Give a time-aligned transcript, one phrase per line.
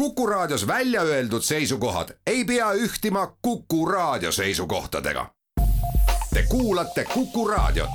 [0.00, 5.30] Kuku Raadios välja öeldud seisukohad ei pea ühtima Kuku Raadio seisukohtadega.
[6.34, 7.90] Te kuulate Kuku Raadiot.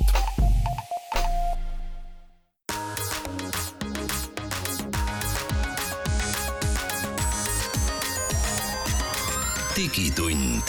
[9.76, 10.62] digitund.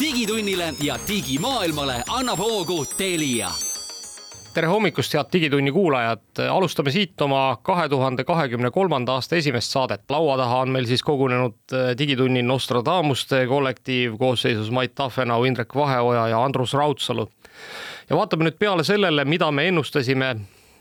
[0.00, 3.50] digitunnile ja digimaailmale annab hoogu Telia
[4.54, 10.02] tere hommikust, head Digitunni kuulajad, alustame siit oma kahe tuhande kahekümne kolmanda aasta esimest saadet.
[10.10, 16.28] laua taha on meil siis kogunenud äh, Digitunni Nostradamuste kollektiiv koosseisus Mait Tafenau, Indrek Vaheoja
[16.28, 17.28] ja Andrus Raudsalu.
[18.10, 20.36] ja vaatame nüüd peale sellele, mida me ennustasime,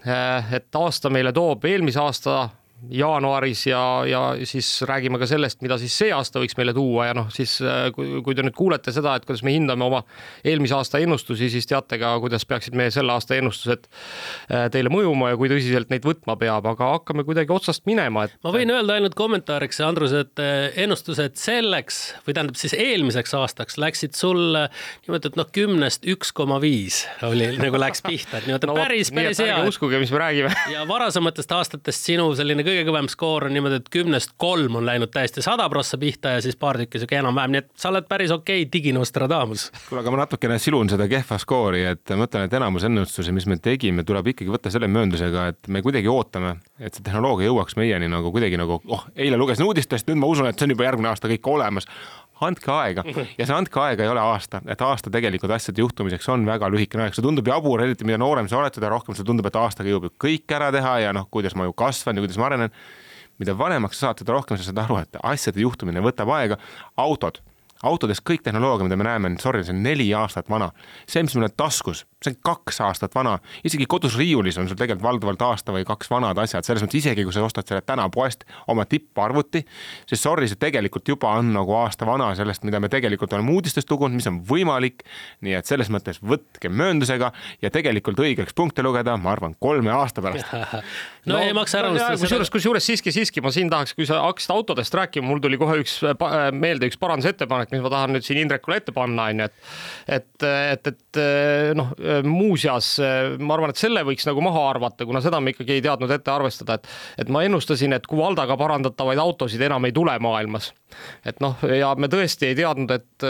[0.07, 2.49] äh, et aasta meile toob eelmise aasta
[2.89, 7.15] jaanuaris ja, ja siis räägime ka sellest, mida siis see aasta võiks meile tuua ja
[7.17, 10.01] noh, siis äh, kui, kui te nüüd kuulete seda, et kuidas me hindame oma
[10.47, 15.31] eelmise aasta ennustusi, siis teate ka, kuidas peaksid meie selle aasta ennustused äh, teile mõjuma
[15.33, 18.35] ja kui tõsiselt neid võtma peab, aga hakkame kuidagi otsast minema, et.
[18.45, 23.77] ma võin öelda ainult kommentaariks, Andrus, et äh, ennustused selleks või tähendab siis eelmiseks aastaks
[23.81, 28.69] läksid sul niimoodi, et noh, kümnest üks koma viis oli nagu läks pihta, et niimoodi
[28.71, 29.61] no, päris, päris hea.
[29.69, 30.55] uskuge, mis me räägime.
[30.73, 35.11] ja varasematest aastatest sinu selline kõige kõvem skoor on niimoodi, et kümnest kolm on läinud
[35.13, 38.33] täiesti sada prossa pihta ja siis paar tükki sihuke enam-vähem, nii et sa oled päris
[38.33, 39.67] okei okay, diginostradamus.
[39.89, 43.47] kuule, aga ma natukene silun seda kehva skoori, et ma ütlen, et enamus ennustusi, mis
[43.51, 47.77] me tegime, tuleb ikkagi võtta selle mööndusega, et me kuidagi ootame, et see tehnoloogia jõuaks
[47.79, 50.89] meieni nagu kuidagi nagu, oh, eile lugesin uudistest, nüüd ma usun, et see on juba
[50.89, 51.89] järgmine aasta kõik olemas
[52.45, 56.45] andke aega ja see andke aega ei ole aasta, et aasta tegelikult asjade juhtumiseks on
[56.47, 59.49] väga lühikene aeg, see tundub jabur, eriti mida noorem sa oled, seda rohkem sulle tundub,
[59.49, 62.41] et aastaga jõuab ju kõik ära teha ja noh, kuidas ma ju kasvan ja kuidas
[62.41, 62.75] ma arenen.
[63.41, 66.57] mida vanemaks sa saad, seda rohkem sa saad aru, et asjade juhtumine võtab aega.
[66.97, 67.41] autod,
[67.83, 70.71] autodes kõik tehnoloogia, mida me näeme, sorry, see on neli aastat vana.
[71.07, 74.77] see, mis meil on taskus see on kaks aastat vana, isegi kodus riiulis on sul
[74.77, 78.05] tegelikult valdavalt aasta või kaks vanad asjad, selles mõttes isegi kui sa ostad selle täna
[78.13, 79.63] poest oma tipparvuti,
[80.09, 83.89] siis sorry, see tegelikult juba on nagu aasta vana sellest, mida me tegelikult oleme uudistest
[83.89, 85.01] lugenud, mis on võimalik.
[85.41, 87.31] nii et selles mõttes võtke mööndusega
[87.61, 91.89] ja tegelikult õigeks punkte lugeda, ma arvan, kolme aasta pärast no, no ei maksa ära
[91.89, 92.21] unustada.
[92.21, 95.81] kusjuures, kusjuures siiski, siiski ma siin tahaks, kui sa hakkasid autodest rääkima, mul tuli kohe
[95.81, 95.97] üks
[96.53, 100.47] meelde üks parandusettepanek, mis ma tahan nüüd siin Indrekule ette panna, on ju, et et,
[100.47, 101.21] et, et
[101.77, 101.91] noh
[102.25, 102.93] muuseas,
[103.39, 106.33] ma arvan, et selle võiks nagu maha arvata, kuna seda me ikkagi ei teadnud ette
[106.33, 110.71] arvestada, et et ma ennustasin, et Kuvaldaga parandatavaid autosid enam ei tule maailmas.
[111.25, 113.25] et noh, ja me tõesti ei teadnud, et,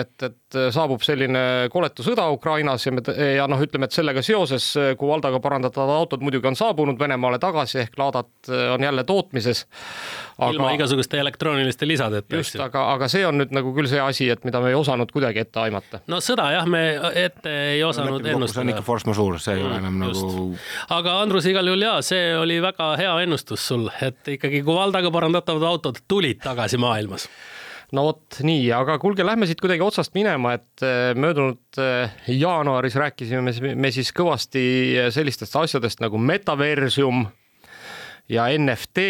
[0.00, 3.02] et, et saabub selline koletu sõda Ukrainas ja me
[3.36, 7.98] ja noh, ütleme, et sellega seoses Kuvaldaga parandatavad autod muidugi on saabunud Venemaale tagasi ehk
[8.00, 9.66] laadad on jälle tootmises
[10.38, 10.50] aga....
[10.52, 12.36] ilma igasuguste elektrooniliste lisadeta.
[12.36, 15.10] just, aga, aga see on nüüd nagu küll see asi, et mida me ei osanud
[15.12, 16.00] kuidagi ette aimata.
[16.12, 16.82] no sõda jah, me
[17.14, 18.60] ette ei osanud no, ennustada.
[18.60, 20.24] see on ikka force majeure, see ei ole enam just.
[20.24, 20.46] nagu.
[20.98, 25.68] aga Andrus, igal juhul jaa, see oli väga hea ennustus sul, et ikkagi Kuvaldaga parandatavad
[25.70, 27.28] autod tulid tagasi maailmas
[27.94, 32.96] no vot nii, aga kuulge, lähme siit kuidagi otsast minema, et äh, möödunud äh, jaanuaris
[32.98, 34.64] rääkisime me siis kõvasti
[35.14, 37.26] sellistest asjadest nagu metaversum
[38.32, 39.06] ja NFT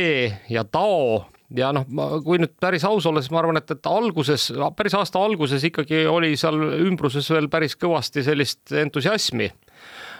[0.53, 1.87] ja DAO ja noh,
[2.25, 4.49] kui nüüd päris aus olla, siis ma arvan, et, et alguses,
[4.79, 9.53] päris aasta alguses ikkagi oli seal ümbruses veel päris kõvasti sellist entusiasmi.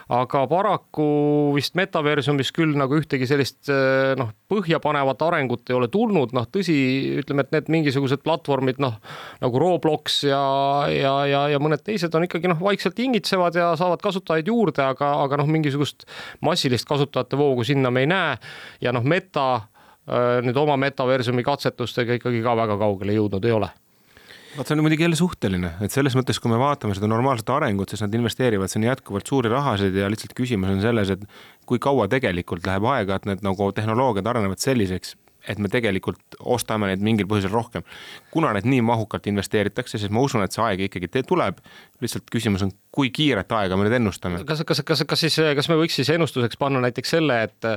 [0.07, 1.05] Aga paraku
[1.51, 6.77] vist metaversumis küll nagu ühtegi sellist eh, noh, põhjapanevat arengut ei ole tulnud, noh tõsi,
[7.19, 8.95] ütleme, et need mingisugused platvormid noh,
[9.43, 10.39] nagu Roblox ja,
[10.93, 15.11] ja, ja, ja mõned teised on ikkagi noh, vaikselt hingitsevad ja saavad kasutajaid juurde, aga,
[15.25, 16.07] aga noh, mingisugust
[16.39, 18.39] massilist kasutajate voogu sinna me ei näe.
[18.79, 19.67] Ja noh, meta
[20.07, 23.69] nüüd oma metaversumi katsetustega ikkagi ka väga kaugele jõudnud ei ole.
[24.57, 27.91] Vot see on muidugi jälle suhteline, et selles mõttes, kui me vaatame seda normaalset arengut,
[27.91, 31.27] siis nad investeerivad sinna jätkuvalt suuri rahasid ja lihtsalt küsimus on selles, et
[31.69, 35.13] kui kaua tegelikult läheb aega, et need nagu tehnoloogiad arenevad selliseks,
[35.47, 37.85] et me tegelikult ostame neid mingil põhjusel rohkem.
[38.31, 41.61] kuna need nii mahukalt investeeritakse, siis ma usun, et see aeg ikkagi tuleb.
[42.01, 44.43] lihtsalt küsimus on, kui kiiret aega me nüüd ennustame.
[44.45, 47.69] kas, kas, kas, kas siis, kas me võiks siis ennustuseks panna näiteks selle, et,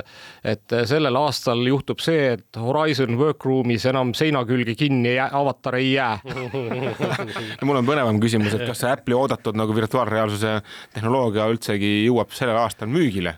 [0.43, 5.93] et sellel aastal juhtub see, et Horizon Workroom'is enam seina külge kinni jää, avatar ei
[5.93, 6.19] jää
[7.61, 10.57] no mul on põnevam küsimus, et kas see Apple'i oodatud nagu virtuaalreaalsuse
[10.93, 13.37] tehnoloogia üldsegi jõuab sellel aastal müügile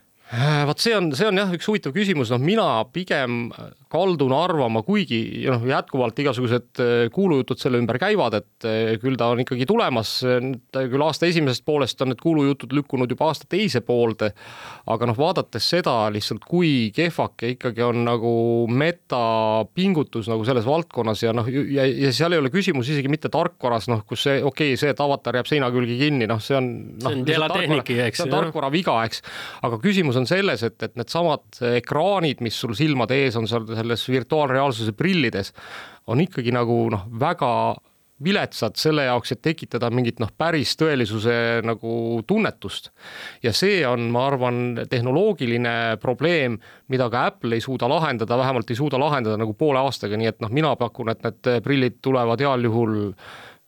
[0.67, 3.51] vot see on, see on jah, üks huvitav küsimus, noh, mina pigem
[3.93, 9.29] kaldun arvama, kuigi noh, jätkuvalt igasugused äh, kuulujutud selle ümber käivad, et äh, küll ta
[9.33, 10.15] on ikkagi tulemas,
[10.73, 14.31] küll aasta esimesest poolest on need kuulujutud lükkunud juba aasta teise poolde,
[14.89, 18.33] aga noh, vaadates seda lihtsalt, kui kehvake ikkagi on nagu
[18.71, 19.21] meta
[19.75, 23.89] pingutus nagu selles valdkonnas ja noh, ja, ja seal ei ole küsimus isegi mitte tarkvaras,
[23.91, 26.71] noh, kus see, okei okay,, see, et avatar jääb seina külge kinni, noh, see on
[26.97, 27.23] noh, see on
[28.07, 28.23] eks.
[28.23, 29.21] see on tarkvara viga, eks,
[29.69, 33.67] aga küsimus on on selles, et, et needsamad ekraanid, mis sul silmade ees on seal
[33.69, 35.53] selles virtuaalreaalsuse prillides,
[36.11, 37.51] on ikkagi nagu noh, väga
[38.23, 41.35] viletsad selle jaoks, et tekitada mingit noh, päris tõelisuse
[41.65, 42.91] nagu tunnetust.
[43.43, 44.59] ja see on, ma arvan,
[44.89, 46.59] tehnoloogiline probleem,
[46.93, 50.39] mida ka Apple ei suuda lahendada, vähemalt ei suuda lahendada nagu poole aastaga, nii et
[50.43, 52.95] noh, mina pakun, et need prillid tulevad heal juhul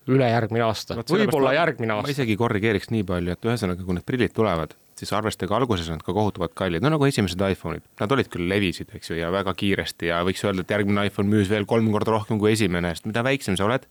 [0.06, 2.06] ülejärgmine aasta, võib-olla järgmine aasta.
[2.06, 6.02] ma isegi korrigeeriks nii palju, et ühesõnaga, kui need prillid tulevad, siis arvestage, alguses nad
[6.04, 9.52] ka kohutavalt kallid, no nagu esimesed iPhone'id, nad olid küll levisid, eks ju, ja väga
[9.58, 13.08] kiiresti ja võiks öelda, et järgmine iPhone müüs veel kolm korda rohkem kui esimene, sest
[13.10, 13.84] mida väiksem sa oled,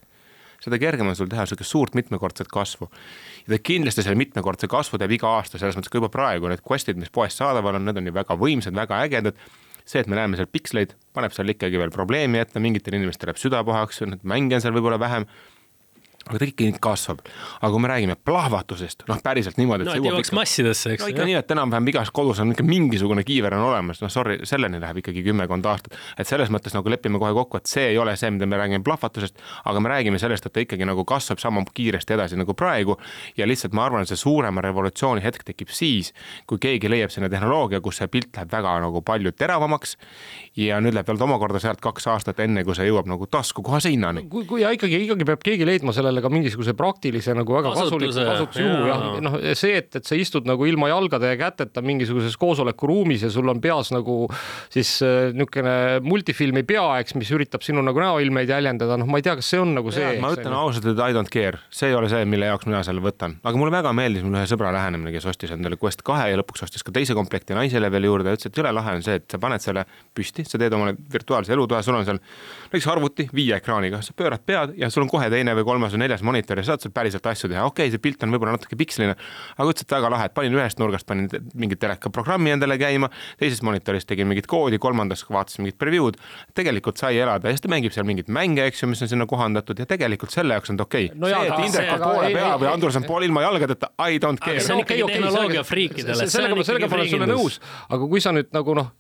[0.64, 2.90] seda kergem on sul teha niisugust suurt mitmekordset kasvu.
[3.46, 6.64] ja ta kindlasti selle mitmekordse kasvu teeb iga aasta, selles mõttes ka juba praegu need
[6.66, 9.38] quest'id, mis poest saadaval on, need on ju väga võimsad, väga ägedad.
[9.86, 13.38] see, et me näeme seal piksleid, paneb seal ikkagi veel probleemi ette, mingitel inimestel jääb
[13.38, 15.28] süda pahaks, mänge on seal võib-olla vähem
[16.30, 17.20] aga ta ikkagi kasvab.
[17.62, 19.86] aga kui me räägime plahvatusest, noh, päriselt niimoodi.
[19.86, 21.04] no et jõuaks ikka, massidesse, eks.
[21.04, 24.40] no ikka nii, et enam-vähem igas kodus on ikka mingisugune kiiver on olemas, noh, sorry,
[24.44, 25.94] selleni läheb ikkagi kümmekond aastat.
[26.18, 28.84] et selles mõttes nagu lepime kohe kokku, et see ei ole see, mida me räägime
[28.84, 32.98] plahvatusest, aga me räägime sellest, et ta ikkagi nagu kasvab sama kiiresti edasi nagu praegu.
[33.38, 36.14] ja lihtsalt ma arvan, et see suurema revolutsiooni hetk tekib siis,
[36.48, 39.98] kui keegi leiab sinna tehnoloogia, kus see pilt läheb väga nagu palju teravamaks.
[40.58, 44.26] ja nüüd läheb veel omakorda sealt kaks aastat, enne kui see jõuab nagu taskukohase hinnani.
[44.30, 47.74] kui, kui ja ikkagi, ikkagi peab keegi leidma sellele sellele ka mingisuguse praktilise nagu väga
[47.76, 52.38] kasuliku kasutusjuhu jah, noh see, et, et sa istud nagu ilma jalgade ja käteta mingisuguses
[52.40, 54.26] koosolekuruumis ja sul on peas nagu
[54.74, 55.76] siis äh, niisugune
[56.06, 59.76] multifilmi peaeks, mis üritab sinu nagu näoilmeid jäljendada, noh, ma ei tea, kas see on
[59.78, 60.16] nagu see.
[60.24, 63.04] ma ütlen ausalt, et I don't care, see ei ole see, mille jaoks mina selle
[63.04, 66.40] võtan, aga mulle väga meeldis mul ühe sõbra lähenemine, kes ostis endale Quest kahe ja
[66.40, 69.20] lõpuks ostis ka teise komplekti naisele veel juurde ja ütles, et jõle lahe on see,
[69.22, 69.86] et sa paned selle
[70.16, 72.22] püsti, sa teed omale virtuaalse elutoa, sul on seal
[72.72, 76.05] näiteks arvuti viie ekraaniga, sa pöörad pead ja sul on kohe teine või kolmas või
[76.06, 78.78] neljas monitor ja saad seal päriselt asju teha, okei okay,, see pilt on võib-olla natuke
[78.80, 79.16] piksline,
[79.58, 83.10] aga ütles, et väga lahe, et panin ühest nurgast, panin mingit telekaprogrammi endale käima,
[83.42, 86.20] teises monitoris tegin mingit koodi, kolmandas vaatasin mingit preview'd,
[86.58, 89.28] tegelikult sai elada ja siis ta mängib seal mingeid mänge, eks ju, mis on sinna
[89.30, 91.20] kohandatud ja tegelikult selle jaoks on ta okei okay.
[91.20, 91.32] no.
[91.32, 94.62] see, et Indrek on poole pea või Andrus on pool ilma jalgadeta, I don't care.
[94.64, 96.30] see on ikkagi tehnoloogia friikidele.
[96.32, 97.60] sellega ma, sellega ma olen sulle nõus,
[97.90, 98.92] aga kui sa nüüd nagu noh,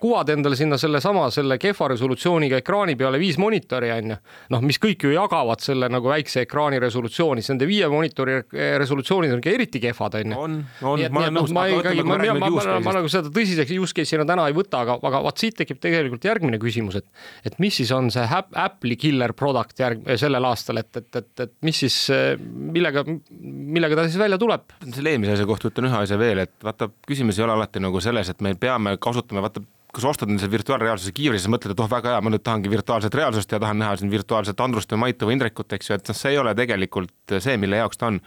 [0.00, 4.20] kuvad endale sinna sellesama, selle kehva resolutsiooniga ekraani peale viis monitori on ju,
[4.54, 8.38] noh, mis kõik ju jagavad selle nagu väikse ekraani resolutsiooni, siis nende viie monitori
[8.80, 10.38] resolutsioonid on ikka eriti kehvad, on ju.
[10.44, 10.56] on,
[10.92, 11.54] on, ma olen nõus.
[11.54, 14.96] ma ikkagi, ma, ma, ma, ma nagu seda tõsiseks use case'ina täna ei võta, aga,
[15.10, 17.08] aga vaat siit tekib tegelikult järgmine küsimus, et,
[17.48, 18.24] et mis siis on see
[18.64, 21.98] Apple'i killer product järg-, sellel aastal, et, et, et, et mis siis,
[22.40, 23.04] millega,
[23.34, 24.66] millega ta siis välja tuleb?
[24.94, 28.02] selle eelmise asja kohta ütlen ühe asja veel, et vaata, küsimus ei ole alati nagu
[28.04, 29.62] selles, et me peame kasutama, vaata
[29.94, 32.70] kui sa ostad endale virtuaalreaalsuse kiivri, siis mõtled, et oh, väga hea, ma nüüd tahangi
[32.72, 36.10] virtuaalset reaalsust ja tahan näha siin virtuaalset Andrust või Maitu või Indrekut, eks ju, et
[36.10, 38.18] noh, see ei ole tegelikult see, mille jaoks ta on.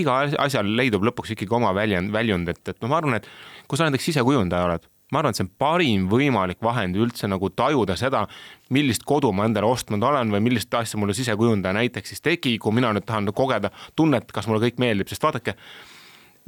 [0.00, 3.28] iga asjal leidub lõpuks ikkagi oma väljund, väljund, et, et noh, ma arvan, et
[3.68, 7.52] kui sa näiteks sisekujundaja oled, ma arvan, et see on parim võimalik vahend üldse nagu
[7.52, 8.24] tajuda seda,
[8.72, 12.72] millist kodu ma endale ostnud olen või millist asja mulle sisekujundaja näiteks siis tegi, kui
[12.72, 15.58] mina nüüd tahan kogeda tunnet, kas mulle kõik meeldib, sest vaadake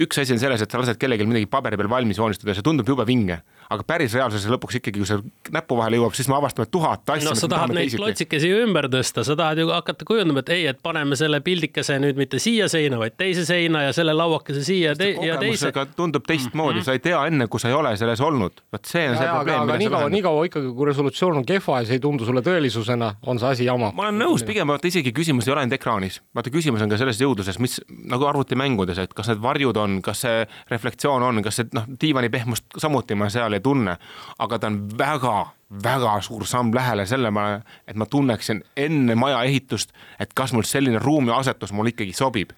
[0.00, 2.88] üks asi on selles, et sa lased kellelgi midagi paberi peal valmis joonistada see tundub
[2.88, 3.40] jube vinge,
[3.70, 5.20] aga päris reaalsuses lõpuks ikkagi, kui see
[5.55, 7.31] näpu vahele jõuab, siis me avastame tuhat asja.
[7.31, 10.81] no sa tahad neid klotsikesi ümber tõsta, sa tahad ju hakata kujundama, et ei, et
[10.84, 15.12] paneme selle pildikese nüüd mitte siia seina, vaid teise seina ja selle lauakese siia te
[15.25, 15.72] ja teise.
[15.96, 16.84] tundub teistmoodi mm, -hmm.
[16.84, 19.28] sa ei tea enne, kui sa ei ole selles olnud, vot see on ja, see
[19.28, 19.62] ja, probleem.
[19.62, 22.43] aga nii kaua, nii kaua ikkagi, kui resolutsioon on kehva ja see ei tundu sulle
[22.44, 23.93] tõelisusena, on see asi jama.
[23.94, 26.99] ma olen nõus, pigem vaata isegi küsimus ei ole ainult ekraanis, vaata küsimus on ka
[27.00, 27.80] selles jõudluses, mis
[28.11, 32.30] nagu arvutimängudes, et kas need varjud on, kas see reflektsioon on, kas see noh, diivani
[32.33, 33.96] pehmust samuti ma seal ei tunne,
[34.38, 35.37] aga ta on väga
[35.82, 41.00] väga suur samm lähele sellele, et ma tunneksin enne maja ehitust, et kas mul selline
[41.02, 42.52] ruumiasetus mul ikkagi sobib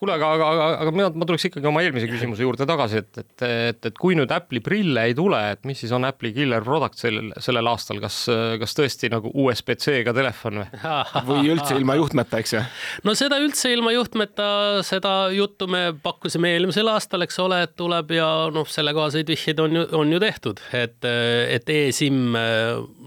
[0.00, 3.20] kuule, aga, aga, aga, aga mina, ma tuleks ikkagi oma eelmise küsimuse juurde tagasi, et,
[3.22, 6.64] et, et, et kui nüüd Apple'i prille ei tule, et mis siis on Apple'i killer
[6.66, 8.22] product sellel, sellel aastal, kas,
[8.62, 10.82] kas tõesti nagu USB-C-ga telefon või?
[11.30, 12.62] või üldse ilma juhtmeta, eks ju?
[13.06, 14.48] no seda üldse ilma juhtmeta,
[14.86, 19.80] seda juttu me pakkusime eelmisel aastal, eks ole, et tuleb ja noh, sellekohaseid vihjeid on
[19.80, 22.36] ju, on ju tehtud, et, et e-SIM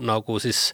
[0.10, 0.70] nagu siis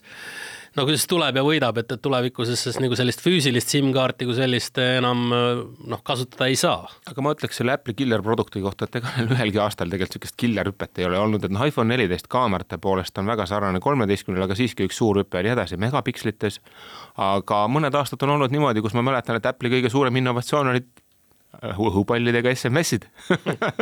[0.76, 4.36] no kui siis tuleb ja võidab, et, et tulevikus siis nagu sellist füüsilist SIM-kaarti kui
[4.36, 6.84] sellist enam noh, kasutada ei saa.
[7.10, 10.38] aga ma ütleks selle Apple'i killer produkti kohta, et ega neil ühelgi aastal tegelikult niisugust
[10.40, 14.46] killer hüpet ei ole olnud, et noh, iPhone neliteist kaamerate poolest on väga sarnane kolmeteistkümnele,
[14.48, 16.60] aga siiski üks suur hüpe oli edasi megapikslites.
[17.16, 20.84] aga mõned aastad on olnud niimoodi, kus ma mäletan, et Apple'i kõige suurem innovatsioon oli
[21.62, 23.06] õhupallidega SMS-id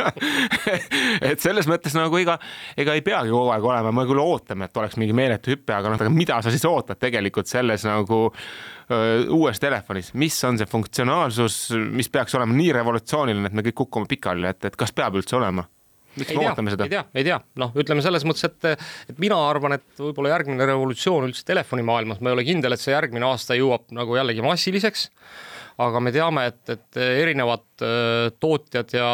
[1.29, 2.37] et selles mõttes nagu ega,
[2.79, 5.91] ega ei peagi kogu aeg olema, me küll ootame, et oleks mingi meeletu hüpe, aga
[5.91, 10.69] noh, aga mida sa siis ootad tegelikult selles nagu öö, uues telefonis, mis on see
[10.71, 11.59] funktsionaalsus,
[11.91, 15.37] mis peaks olema nii revolutsiooniline, et me kõik kukume pikali, et, et kas peab üldse
[15.39, 15.67] olema?
[16.15, 16.93] miks ei me tea, ootame seda ei?
[16.93, 21.27] tea, ei tea, noh, ütleme selles mõttes, et, et mina arvan, et võib-olla järgmine revolutsioon
[21.27, 25.09] üldse telefonimaailmas, ma ei ole kindel, et see järgmine aasta jõuab nagu jällegi massiliseks
[25.77, 27.74] aga me teame, et, et erinevad
[28.39, 29.09] tootjad ja,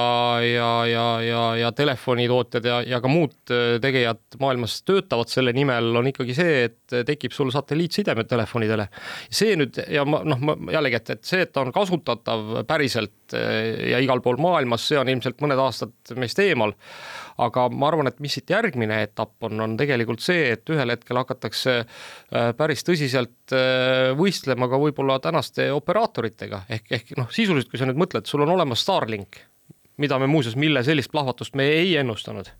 [0.45, 5.91] ja, ja, ja, ja telefonitootjad ja, ja ka muud äh, tegijad maailmas töötavad selle nimel,
[5.97, 8.87] on ikkagi see, et tekib sul satelliitsidemed telefonidele.
[9.29, 13.35] see nüüd ja ma noh, ma jällegi, et, et see, et ta on kasutatav päriselt
[13.37, 16.75] äh, ja igal pool maailmas, see on ilmselt mõned aastad meist eemal
[17.41, 21.19] aga ma arvan, et mis siit järgmine etapp on, on tegelikult see, et ühel hetkel
[21.21, 27.81] hakatakse äh, päris tõsiselt äh, võistlema ka võib-olla tänaste operaatoritega ehk, ehk noh, sisuliselt, kui
[27.81, 29.39] sa nüüd mõtled, sul on olemas Starlink,
[29.98, 32.51] mida me muuseas, mille sellist plahvatust me ei ennustanud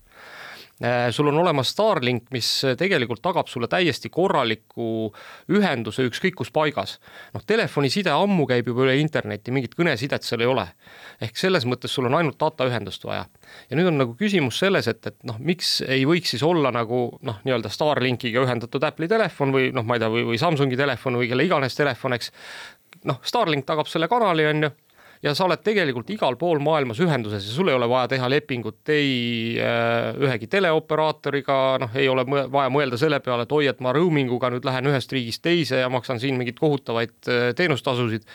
[0.84, 2.46] Äh, sul on olemas Starlink, mis
[2.78, 5.12] tegelikult tagab sulle täiesti korraliku
[5.52, 6.96] ühenduse ükskõik kus paigas.
[7.34, 10.66] noh, telefoniside ammu käib juba üle interneti, mingit kõnesidet seal ei ole.
[11.20, 13.26] ehk selles mõttes sul on ainult dataühendust vaja.
[13.70, 17.18] ja nüüd on nagu küsimus selles, et, et noh, miks ei võiks siis olla nagu
[17.20, 21.20] noh, nii-öelda Starlinkiga ühendatud Apple'i telefon või noh, ma ei tea, või, või Samsungi telefon
[21.20, 22.32] või kelle iganes telefon, eks
[23.04, 24.74] noh, Starlink tagab selle kanali, on ju
[25.22, 28.92] ja sa oled tegelikult igal pool maailmas ühenduses ja sul ei ole vaja teha lepingut
[28.92, 33.80] ei äh, ühegi teleoperaatoriga, noh, ei ole mõ vaja mõelda selle peale, et oi, et
[33.84, 38.26] ma roaming uga nüüd lähen ühest riigist teise ja maksan siin mingeid kohutavaid äh, teenustasusid.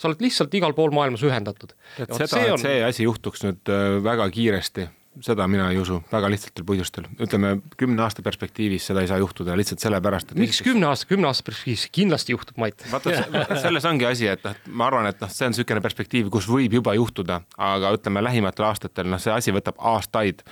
[0.00, 1.74] sa oled lihtsalt igal pool maailmas ühendatud.
[1.98, 6.30] et seda, et see asi juhtuks nüüd äh, väga kiiresti, seda mina ei usu, väga
[6.30, 7.06] lihtsatel põhjustel.
[7.20, 11.26] ütleme kümne aasta perspektiivis seda ei saa juhtuda lihtsalt sellepärast, et miks kümne aasta, kümne
[11.30, 12.84] aasta perspektiivis kindlasti juhtub, Mait?
[12.92, 13.24] vaata,
[13.64, 16.78] selles ongi asi, et noh, ma arvan, et noh, see on niisugune perspektiiv, kus võib
[16.78, 20.44] juba juhtuda, aga ütleme lähimatel aastatel, noh, see asi võtab aastaid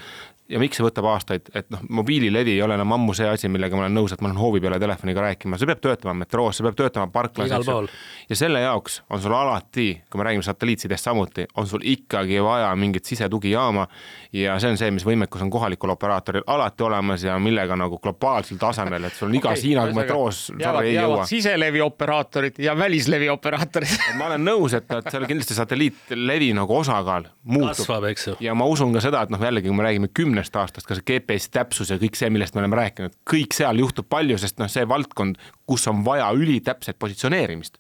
[0.49, 3.77] ja miks see võtab aastaid, et noh, mobiililevi ei ole enam ammu see asi, millega
[3.77, 6.65] ma olen nõus, et ma lähen hoovi peale telefoniga rääkima, see peab töötama metroos, see
[6.65, 7.89] peab töötama parklas, Igal pool.
[8.31, 12.71] ja selle jaoks on sul alati, kui me räägime satelliitsidest samuti, on sul ikkagi vaja
[12.81, 13.85] mingit sisetugijaama
[14.33, 18.61] ja see on see, mis võimekus on kohalikul operaatoril alati olemas ja millega nagu globaalsel
[18.61, 21.29] tasemel, et sul on igas okay, Hiina metroos, sorry, ei jõua.
[21.29, 23.99] siselevi operaatorid ja välislevi operaatorid.
[24.17, 28.37] ma olen nõus, et, et seal kindlasti satelliitlevi nagu osakaal muutub kasvab, eks ju.
[28.49, 31.07] ja ma usun ka seda, et noh, jällegi, kui me räägime kümnest aastast, ka see
[31.07, 34.71] GPS täpsus ja kõik see, millest me oleme rääkinud, kõik seal juhtub palju, sest noh,
[34.71, 37.79] see valdkond, kus on vaja ülitäpset positsioneerimist,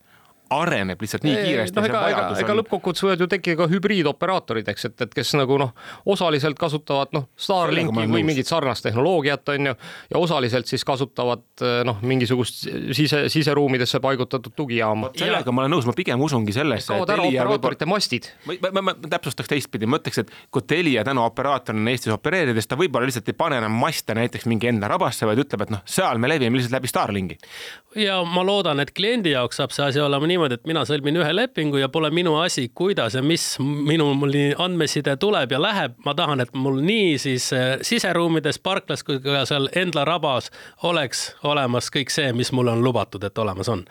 [0.50, 4.88] areneb lihtsalt nii kiiresti noh, ega, ega, ega lõppkokkuvõttes võivad ju tekkida ka hübriidoperaatorid, eks,
[4.88, 5.72] et, et kes nagu noh,
[6.08, 9.74] osaliselt kasutavad noh, Starlinki või mingit sarnast tehnoloogiat, on ju,
[10.12, 12.64] ja osaliselt siis kasutavad noh, mingisugust
[12.96, 15.12] sise, siseruumidesse paigutatud tugijaama.
[15.18, 18.30] sellega ma olen nõus, ma pigem usungi sellesse, kaovad ära operaatorite mastid.
[18.46, 22.68] ma, ma, ma, ma täpsustaks teistpidi, ma ütleks, et kui Telia täna operaatorina Eestis opereerides,
[22.68, 25.84] ta võib-olla lihtsalt ei pane enam maste näiteks mingi enda rabasse, vaid ütleb, et noh,
[25.88, 27.38] seal me levime lihtsalt läbi Starlinki.
[27.98, 31.34] ja ma loodan, et kliendi jaoks saab see asi olema niimoodi, et mina sõlmin ühe
[31.34, 34.12] lepingu ja pole minu asi, kuidas ja mis minu
[34.58, 35.98] andmeside tuleb ja läheb.
[36.04, 40.50] ma tahan, et mul nii siis äh, siseruumides, parklas kui ka seal Endla rabas
[40.82, 43.84] oleks olemas kõik see, mis mulle on lubatud, et olemas on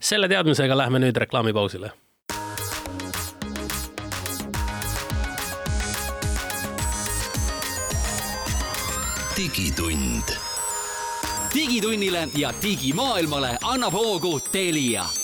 [0.00, 1.92] selle teadmisega lähme nüüd reklaamipausile
[9.36, 10.36] digitund.
[11.54, 15.21] digitunnile ja digimaailmale annab hoogu Telia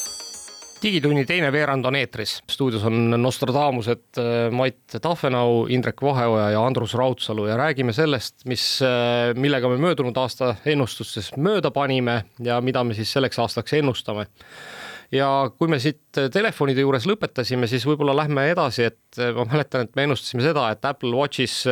[0.82, 6.94] digitunni teine veerand on eetris, stuudios on Nostradamused äh, Mait Tahvenau, Indrek Vaheoja ja Andrus
[6.94, 7.46] Raudsalu.
[7.46, 8.64] Ja räägime sellest, mis,
[9.34, 14.28] millega me möödunud aasta ennustustes mööda panime ja mida me siis selleks aastaks ennustame
[15.14, 19.96] ja kui me siit telefonide juures lõpetasime, siis võib-olla lähme edasi, et ma mäletan, et
[19.96, 21.62] me ennustasime seda, et Apple Watchis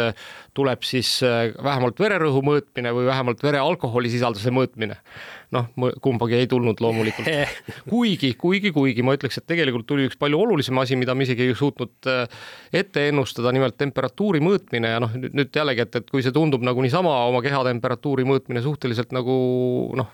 [0.56, 4.96] tuleb siis vähemalt vererõhu mõõtmine või vähemalt vere alkoholisisalduse mõõtmine.
[5.54, 5.68] noh,
[6.02, 7.28] kumbagi ei tulnud loomulikult.
[7.92, 11.46] kuigi, kuigi, kuigi ma ütleks, et tegelikult tuli üks palju olulisem asi, mida me isegi
[11.46, 12.10] ei suutnud
[12.72, 16.82] ette ennustada, nimelt temperatuuri mõõtmine ja noh, nüüd jällegi, et, et kui see tundub nagu
[16.82, 19.36] niisama oma kehatemperatuuri mõõtmine suhteliselt nagu
[19.96, 20.10] noh,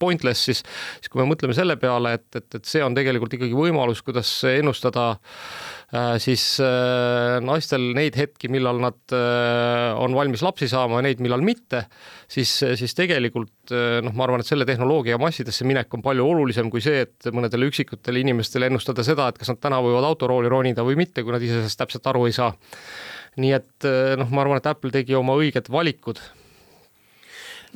[0.00, 0.62] pointless, siis,
[0.98, 4.30] siis kui me mõtleme selle peale, et, et, et see on tegelikult ikkagi võimalus, kuidas
[4.48, 11.08] ennustada äh, siis äh, naistel neid hetki, millal nad äh, on valmis lapsi saama ja
[11.08, 11.84] neid, millal mitte,
[12.30, 16.80] siis, siis tegelikult noh, ma arvan, et selle tehnoloogia massidesse minek on palju olulisem kui
[16.84, 20.96] see, et mõnedele üksikutele inimestele ennustada seda, et kas nad täna võivad autorooli ronida või
[21.02, 22.54] mitte, kui nad ise sellest täpselt aru ei saa.
[23.38, 23.86] nii et
[24.18, 26.18] noh, ma arvan, et Apple tegi oma õiged valikud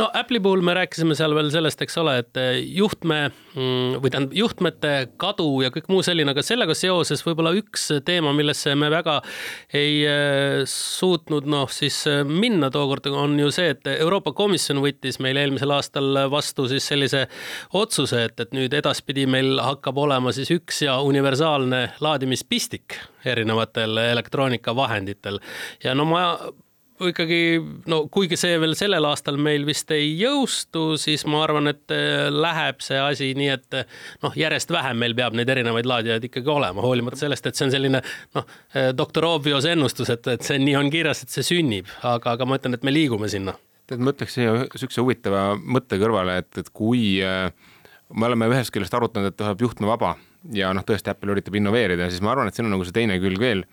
[0.00, 2.40] no Apple'i puhul me rääkisime seal veel sellest, eks ole, et
[2.76, 7.88] juhtme mm, või tähendab juhtmete kadu ja kõik muu selline, aga sellega seoses võib-olla üks
[8.06, 9.18] teema, millesse me väga
[9.76, 15.20] ei äh, suutnud noh, siis äh, minna tookord on ju see, et Euroopa Komisjon võttis
[15.22, 17.26] meil eelmisel aastal vastu siis sellise
[17.78, 25.38] otsuse, et, et nüüd edaspidi meil hakkab olema siis üks ja universaalne laadimispistik erinevatel elektroonikavahenditel.
[25.84, 26.22] Ja no ma
[27.10, 27.40] ikkagi
[27.90, 32.28] no kuigi see veel sellel aastal meil vist ei jõustu, siis ma arvan, et äh,
[32.32, 36.52] läheb see asi nii, et äh, noh, järjest vähem meil peab neid erinevaid laadijaid ikkagi
[36.52, 38.02] olema, hoolimata sellest, et see on selline
[38.36, 38.56] noh,
[38.96, 42.60] doktor Obvios ennustus, et, et see nii on kirjas, et see sünnib, aga, aga ma
[42.60, 43.56] ütlen, et me liigume sinna.
[43.90, 47.48] tead, ma ütleks siia niisuguse huvitava mõtte kõrvale, et, et kui äh,
[48.14, 50.14] me oleme ühest küljest arutanud, et tuleb juhtmevaba
[50.54, 53.18] ja noh, tõesti Apple üritab innoveerida, siis ma arvan, et siin on nagu see teine
[53.22, 53.64] külg veel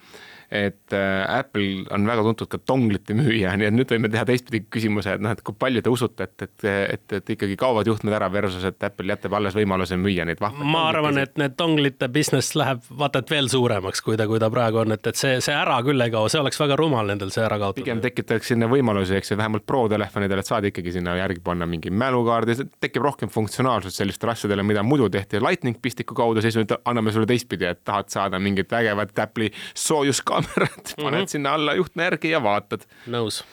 [0.51, 4.63] et äh, Apple on väga tuntud ka donglite müüja, nii et nüüd võime teha teistpidi
[4.73, 6.65] küsimuse, et noh, et kui palju te usute, et, et,
[6.95, 10.65] et, et ikkagi kaovad juhtmed ära versus, et Apple jätab alles võimaluse müüa neid vahvaid.
[10.73, 14.49] ma arvan, et need donglite business läheb vaata et veel suuremaks, kui ta, kui ta
[14.49, 17.29] praegu on, et, et see, see ära küll ei kao, see oleks väga rumal nendel
[17.35, 17.83] see ära kaotada.
[17.83, 21.69] pigem tekitaks sinna võimalusi, eks ju, vähemalt Pro telefonidel, et saad ikkagi sinna järgi panna
[21.69, 26.73] mingi mälukaardi, tekib rohkem funktsionaalsust sellistele asjadele, mida muidu tehti Lightning pistiku kaudu, siis nüüd
[26.89, 31.31] anname sulle teistpidi, et tahad saada mingit vägevat Apple'i soojuskaamerat kaamerat, paned mm -hmm.
[31.37, 32.87] sinna alla juhtme järgi ja vaatad.
[33.07, 33.43] nõus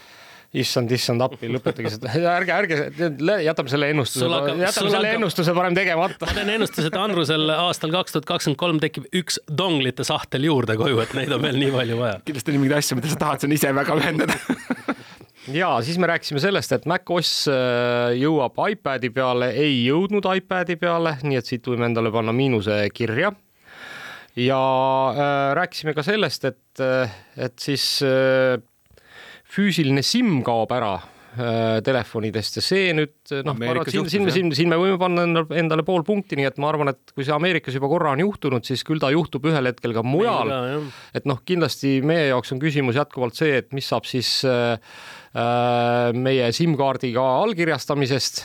[0.57, 2.77] issand, issand appi, lõpetage seda, ärge, ärge,
[3.45, 5.09] jätame selle ennustuse, jätame selle hakkab...
[5.19, 6.29] ennustuse parem tegemata.
[6.29, 10.79] ma teen ennustuse, et Andrusel aastal kaks tuhat kakskümmend kolm tekib üks donglite sahtel juurde
[10.81, 12.21] koju, et neid on veel nii palju vaja.
[12.29, 14.39] kindlasti on mingeid asju, mida sa tahad, see on ise väga ühendada
[15.61, 21.19] ja siis me rääkisime sellest, et macOS äh, jõuab iPadi peale, ei jõudnud iPadi peale,
[21.27, 23.35] nii et siit võime endale panna miinuse kirja
[24.37, 24.63] ja
[25.17, 28.57] äh, rääkisime ka sellest, et, äh, et siis äh,
[29.49, 34.29] füüsiline SIM kaob ära äh, telefonidest ja see nüüd noh, ma arvan, et siin, siin,
[34.35, 37.35] siin, siin me võime panna endale pool punkti, nii et ma arvan, et kui see
[37.37, 40.53] Ameerikas juba korra on juhtunud, siis küll ta juhtub ühel hetkel ka mujal.
[41.17, 44.77] et noh, kindlasti meie jaoks on küsimus jätkuvalt see, et mis saab siis äh,
[45.37, 48.45] äh meie SIM-kaardiga allkirjastamisest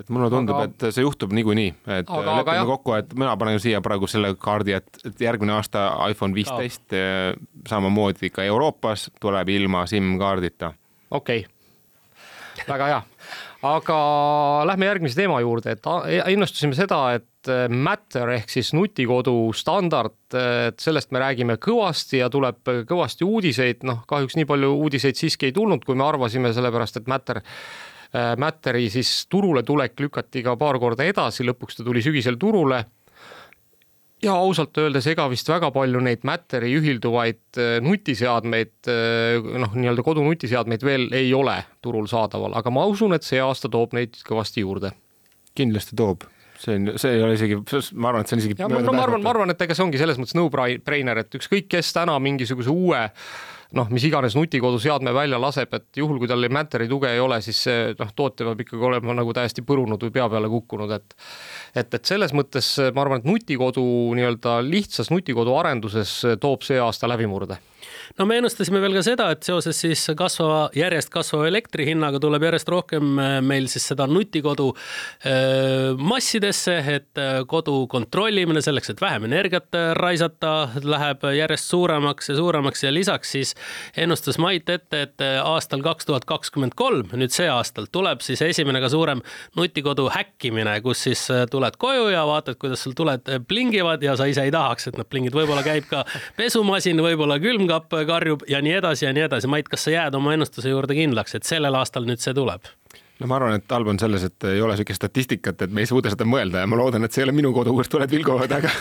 [0.00, 3.60] et mulle tundub aga..., et see juhtub niikuinii, et aga, lepime kokku, et mina panen
[3.62, 7.32] siia praegu selle kaardi, et, et järgmine aasta iPhone viisteist eh,
[7.68, 10.72] samamoodi ka Euroopas tuleb ilma SIM-kaardita.
[11.10, 13.02] okei okay., väga hea,
[13.66, 13.98] aga
[14.68, 15.86] lähme järgmise teema juurde, et
[16.32, 17.28] ennustasime seda, et
[17.74, 24.04] Matter ehk siis nutikodu standard, et sellest me räägime kõvasti ja tuleb kõvasti uudiseid, noh,
[24.06, 27.42] kahjuks nii palju uudiseid siiski ei tulnud, kui me arvasime, sellepärast et Matter
[28.12, 32.84] Matteri siis turule tulek lükati ka paar korda edasi, lõpuks ta tuli sügisel turule.
[34.22, 40.04] ja ausalt öeldes, ega vist väga palju neid Matteri ühilduvaid äh, nutiseadmeid, äh, noh, nii-öelda
[40.04, 44.66] kodunutiseadmeid veel ei ole turul saadaval, aga ma usun, et see aasta toob neid kõvasti
[44.66, 44.92] juurde.
[45.54, 46.28] kindlasti toob
[46.62, 47.58] see on, see ei ole isegi,
[47.98, 48.58] ma arvan, et see on isegi.
[48.60, 51.92] ma, ma arvan, ma arvan, et ega see ongi selles mõttes no-brainer, et ükskõik, kes
[51.96, 53.02] täna mingisuguse uue
[53.76, 57.62] noh, mis iganes nutikoduseadme välja laseb, et juhul, kui tal Matteri tuge ei ole, siis
[57.66, 61.16] see noh, tootja peab ikkagi olema nagu täiesti põrunud või pea peale kukkunud, et
[61.74, 63.84] et, et selles mõttes ma arvan, et nutikodu
[64.18, 67.58] nii-öelda lihtsas nutikodu arenduses toob see aasta läbimurde
[68.18, 72.46] no me ennustasime veel ka seda, et seoses siis kasvava, järjest kasvava elektri hinnaga tuleb
[72.48, 79.02] järjest rohkem äh, meil siis seda nutikodu äh, massidesse, et äh, kodu kontrollimine selleks, et
[79.02, 83.54] vähem energiat raisata, läheb järjest suuremaks ja suuremaks ja lisaks siis
[83.96, 88.80] ennustas Mait ette, et aastal kaks tuhat kakskümmend kolm, nüüd see aastal, tuleb siis esimene
[88.82, 89.22] ka suurem
[89.58, 94.46] nutikodu häkkimine, kus siis tuled koju ja vaatad, kuidas sul tuled plingivad ja sa ise
[94.46, 96.02] ei tahaks, et nad plingid, võib-olla käib ka
[96.38, 97.71] pesumasin, võib-olla külmkapp
[98.08, 99.50] karjub ja nii edasi ja nii edasi.
[99.50, 102.68] Mait, kas sa jääd oma ennustuse juurde kindlaks, et sellel aastal nüüd see tuleb?
[103.22, 105.86] no ma arvan, et halb on selles, et ei ole niisugust statistikat, et me ei
[105.86, 108.50] suuda seda mõelda ja ma loodan, et see ei ole minu kodu, kust tuled vilguvad,
[108.56, 108.72] aga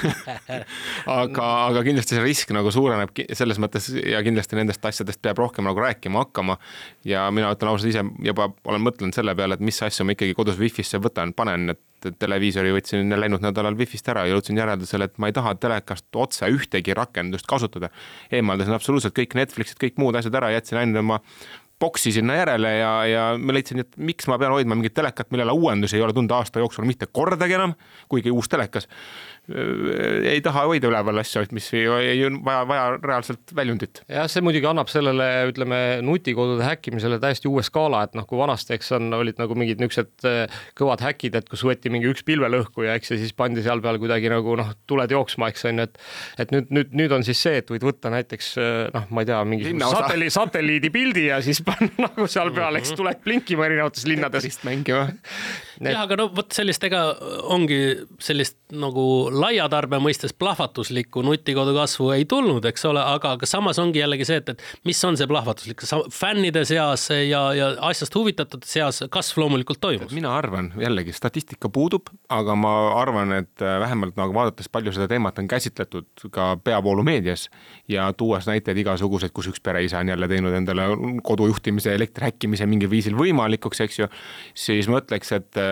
[1.22, 5.70] aga, aga kindlasti see risk nagu suureneb selles mõttes ja kindlasti nendest asjadest peab rohkem
[5.70, 6.58] nagu rääkima hakkama.
[7.06, 10.38] ja mina ütlen ausalt ise juba olen mõtelnud selle peale, et mis asju ma ikkagi
[10.38, 11.82] kodus wifi'sse võtan, panen, et
[12.20, 16.50] televiisori võtsin läinud nädalal wifi'st ära ja jõudsin järeldusele, et ma ei taha telekast otse
[16.52, 17.92] ühtegi rakendust kasutada.
[18.32, 21.22] eemaldasin absoluutselt kõik Netflixid, kõik muud asjad ära, jätsin ainult oma
[21.82, 25.54] boksi sinna järele ja, ja ma leidsin, et miks ma pean hoidma mingit telekat, millele
[25.58, 27.74] uuendusi ei ole tulnud aasta jooksul mitte kordagi enam,
[28.12, 28.88] kuigi uus telekas
[30.32, 34.04] ei taha hoida üleval asju, mis ei, ei vaja, vaja reaalselt väljundit.
[34.12, 38.76] jah, see muidugi annab sellele, ütleme, nutikodude häkkimisele täiesti uue skaala, et noh, kui vanasti,
[38.78, 42.60] eks on, olid nagu mingid niisugused äh, kõvad häkid, et kus võeti mingi üks pilvel
[42.62, 45.84] õhku ja eks ja siis pandi seal peal kuidagi nagu noh, tuled jooksma, eks on
[45.84, 46.02] ju, et
[46.46, 49.32] et nüüd, nüüd, nüüd on siis see, et võid võtta näiteks äh, noh, ma ei
[49.32, 54.48] tea, mingi satelliidi, satelliidipildi ja siis panna nagu seal peal, eks tuled blinkima erinevates linnades.
[54.68, 55.10] mängima
[55.90, 57.02] jah, aga no vot sellist, ega
[57.52, 57.80] ongi
[58.22, 63.80] sellist nagu laia tarbe mõistes plahvatuslikku nutikodu kasvu ei tulnud, eks ole, aga, aga samas
[63.82, 68.66] ongi jällegi see, et, et mis on see plahvatuslik, fännide seas ja, ja asjast huvitatud
[68.68, 70.14] seas kasv loomulikult toimus.
[70.16, 75.10] mina arvan jällegi, statistika puudub, aga ma arvan, et äh, vähemalt nagu vaadates, palju seda
[75.12, 77.48] teemat on käsitletud ka peavoolumeedias
[77.92, 80.88] ja tuues näiteid igasuguseid, kus üks pereisa on jälle teinud endale
[81.26, 84.10] kodu juhtimise, elektri häkkimise mingil viisil võimalikuks, eks ju,
[84.58, 85.71] siis ma ütleks, et äh,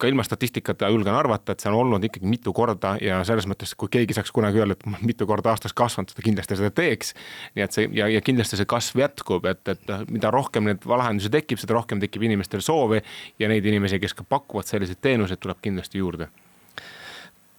[0.00, 3.74] ka ilma statistikata julgen arvata, et see on olnud ikkagi mitu korda ja selles mõttes,
[3.78, 7.12] kui keegi saaks kunagi öelda, et ma mitu korda aastas kasvanud, ta kindlasti seda teeks.
[7.56, 11.32] nii et see ja, ja kindlasti see kasv jätkub, et, et mida rohkem neid lahendusi
[11.32, 13.02] tekib, seda rohkem tekib inimestel soovi
[13.38, 16.30] ja neid inimesi, kes ka pakuvad selliseid teenuseid, tuleb kindlasti juurde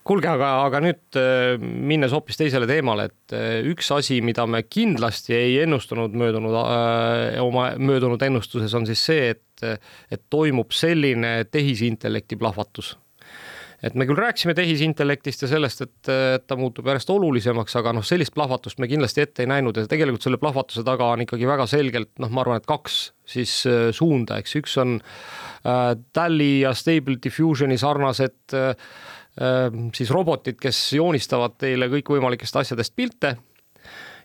[0.07, 4.63] kuulge, aga, aga nüüd äh, minnes hoopis teisele teemale, et äh, üks asi, mida me
[4.65, 11.41] kindlasti ei ennustanud möödunud, äh, oma möödunud ennustuses on siis see, et, et toimub selline
[11.51, 12.95] tehisintellekti plahvatus.
[13.81, 16.09] Et me küll rääkisime tehisintellektist ja sellest, et
[16.45, 20.21] ta muutub järjest olulisemaks, aga noh, sellist plahvatust me kindlasti ette ei näinud ja tegelikult
[20.21, 23.55] selle plahvatuse taga on ikkagi väga selgelt noh, ma arvan, et kaks siis
[23.97, 24.53] suunda, eks.
[24.61, 28.75] Üks on äh, Tally ja Stable Diffusioni sarnased äh,
[29.95, 33.35] siis robotid, kes joonistavad teile kõikvõimalikest asjadest pilte.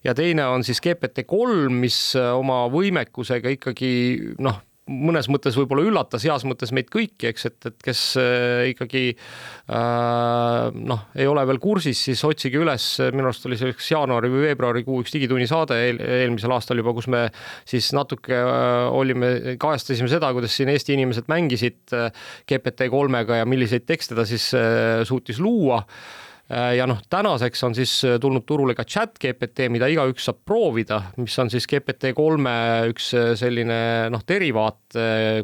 [0.05, 3.91] Ja teine on siis GPT-3, mis äh, oma võimekusega ikkagi
[4.39, 9.05] noh, mõnes mõttes võib-olla üllatas, heas mõttes meid kõiki, eks, et, et kes äh, ikkagi
[9.13, 14.31] äh, noh, ei ole veel kursis, siis otsige üles, minu arust oli see üks jaanuari
[14.33, 17.25] või veebruarikuu üks Digitunni saade eel, eelmisel aastal juba, kus me
[17.69, 22.13] siis natuke äh, olime, kajastasime seda, kuidas siin Eesti inimesed mängisid äh,
[22.47, 25.83] GPT kolmega ja milliseid tekste ta siis äh, suutis luua.
[25.83, 30.39] Äh, ja noh, tänaseks on siis äh, tulnud turule ka chat GPT, mida igaüks saab
[30.47, 32.53] proovida, mis on siis GPT kolme
[32.93, 33.79] üks äh, selline
[34.15, 34.97] noh, derivaat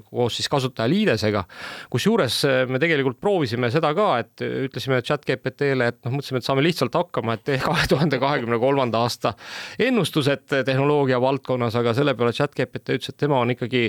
[0.07, 1.43] koos siis kasutajaliidesega.
[1.91, 2.37] kusjuures
[2.71, 6.95] me tegelikult proovisime seda ka, et ütlesime chat GPT-le, et noh, mõtlesime, et saame lihtsalt
[6.97, 9.35] hakkama, et tee kahe tuhande kahekümne kolmanda aasta
[9.83, 13.89] ennustused tehnoloogia valdkonnas, aga selle peale chat GPT ütles, et tema on ikkagi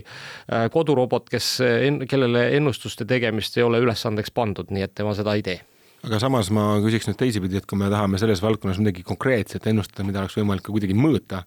[0.73, 1.51] kodurobot, kes,
[2.09, 5.61] kellele ennustuste tegemist ei ole ülesandeks pandud, nii et tema seda ei tee
[6.03, 10.05] aga samas ma küsiks nüüd teisipidi, et kui me tahame selles valdkonnas midagi konkreetset ennustada,
[10.07, 11.43] mida oleks võimalik ka kuidagi mõõta,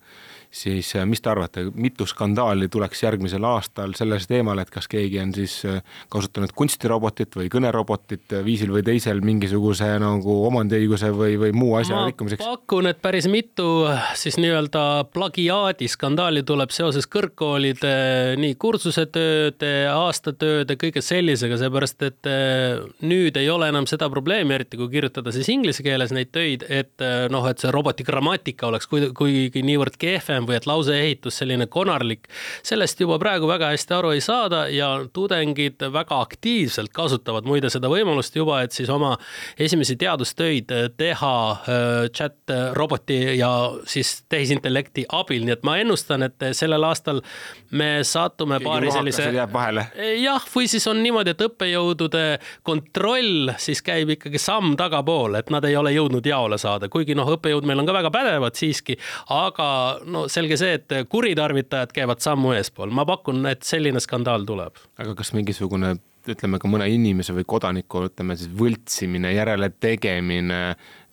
[0.57, 5.21] siis äh, mis te arvate, mitu skandaali tuleks järgmisel aastal selles teemal, et kas keegi
[5.21, 11.53] on siis äh, kasutanud kunstirobotit või kõnerobotit viisil või teisel mingisuguse nagu omandiõiguse või, või
[11.57, 12.45] muu asja ma rikkumiseks?
[12.45, 13.69] pakun, et päris mitu
[14.17, 17.93] siis nii-öelda plagiaadiskandaali tuleb seoses kõrgkoolide
[18.41, 24.81] nii kursusetööde, aastatööde, kõige sellisega, seepärast et äh, nüüd ei ole enam seda probleemi, eriti
[24.81, 29.63] kui kirjutada siis inglise keeles neid töid, et noh, et see roboti grammatika oleks kuigi
[29.67, 32.29] niivõrd kehvem või et lauseehitus selline konarlik,
[32.67, 37.91] sellest juba praegu väga hästi aru ei saada ja tudengid väga aktiivselt kasutavad muide seda
[37.93, 39.17] võimalust juba, et siis oma
[39.59, 43.51] esimesi teadustöid teha äh, chat roboti ja
[43.87, 47.23] siis tehisintellekti abil, nii et ma ennustan, et sellel aastal
[47.71, 49.29] me satume Keegi paari sellise.
[49.35, 49.87] jääb vahele.
[50.21, 52.25] jah, või siis on niimoodi, et õppejõudude
[52.67, 57.29] kontroll siis käib ikkagi samm tagapool, et nad ei ole jõudnud jaole saada, kuigi noh,
[57.37, 58.99] õppejõud meil on ka väga pädevad siiski,
[59.35, 59.69] aga
[60.05, 64.79] no selge see, et kuritarvitajad käivad sammu eespool, ma pakun, et selline skandaal tuleb.
[65.01, 65.97] aga kas mingisugune
[66.27, 70.63] ütleme ka mõne inimese või kodaniku, ütleme siis võltsimine, järeletegemine,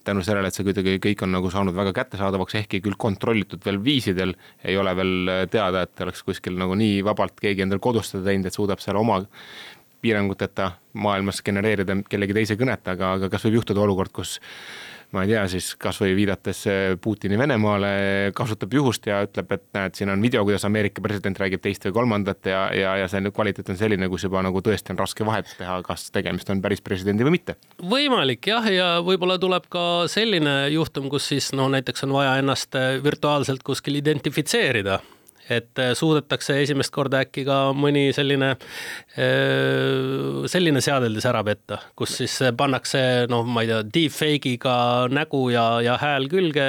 [0.04, 3.80] tänu sellele, et see kuidagi kõik on nagu saanud väga kättesaadavaks, ehkki küll kontrollitud veel
[3.84, 4.34] viisidel,
[4.66, 5.14] ei ole veel
[5.54, 9.00] teada, et oleks kuskil nagu nii vabalt keegi endale kodus seda teinud, et suudab seal
[9.00, 9.22] oma
[10.04, 14.36] piiranguteta maailmas genereerida kellegi teise kõnet, aga, aga kas võib juhtuda olukord, kus
[15.14, 17.94] ma ei tea, siis kasvõi viidates eh, Putini Venemaale,
[18.36, 21.96] kasutab juhust ja ütleb, et näed, siin on video, kuidas Ameerika president räägib teist või
[22.00, 25.50] kolmandat ja, ja, ja see kvaliteet on selline, kus juba nagu tõesti on raske vahet
[25.60, 27.58] teha, kas tegemist on päris presidendi või mitte.
[27.80, 32.76] võimalik jah, ja võib-olla tuleb ka selline juhtum, kus siis no näiteks on vaja ennast
[32.80, 35.02] eh, virtuaalselt kuskil identifitseerida
[35.50, 38.54] et äh, suudetakse esimest korda äkki ka mõni selline,
[39.18, 44.78] äh, selline seadeldis ära petta, kus siis pannakse noh, ma ei tea, deepfake'iga
[45.14, 46.68] nägu ja, ja hääl külge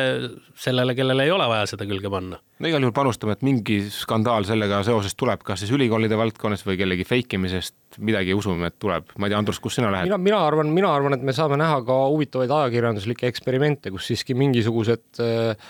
[0.58, 4.46] sellele, kellel ei ole vaja seda külge panna no igal juhul panustame, et mingi skandaal
[4.48, 9.10] sellega seoses tuleb, kas siis ülikoolide valdkonnas või kellegi fake imisest, midagi usume, et tuleb.
[9.18, 10.08] ma ei tea, Andrus, kus sina lähed?
[10.08, 14.38] mina, mina arvan, mina arvan, et me saame näha ka huvitavaid ajakirjanduslikke eksperimente, kus siiski
[14.38, 15.68] mingisugused äh,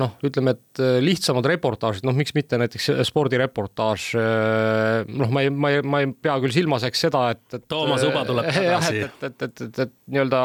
[0.00, 5.52] noh, ütleme, et äh, lihtsamad reportaažid, noh, miks mitte näiteks spordireportaaž, äh, noh, ma ei,
[5.52, 9.04] ma ei, ma ei pea küll silmas, eks seda, et, et Toomas Uba tuleb tagasi.
[9.06, 10.42] et, et, et, et, et, et nii-öelda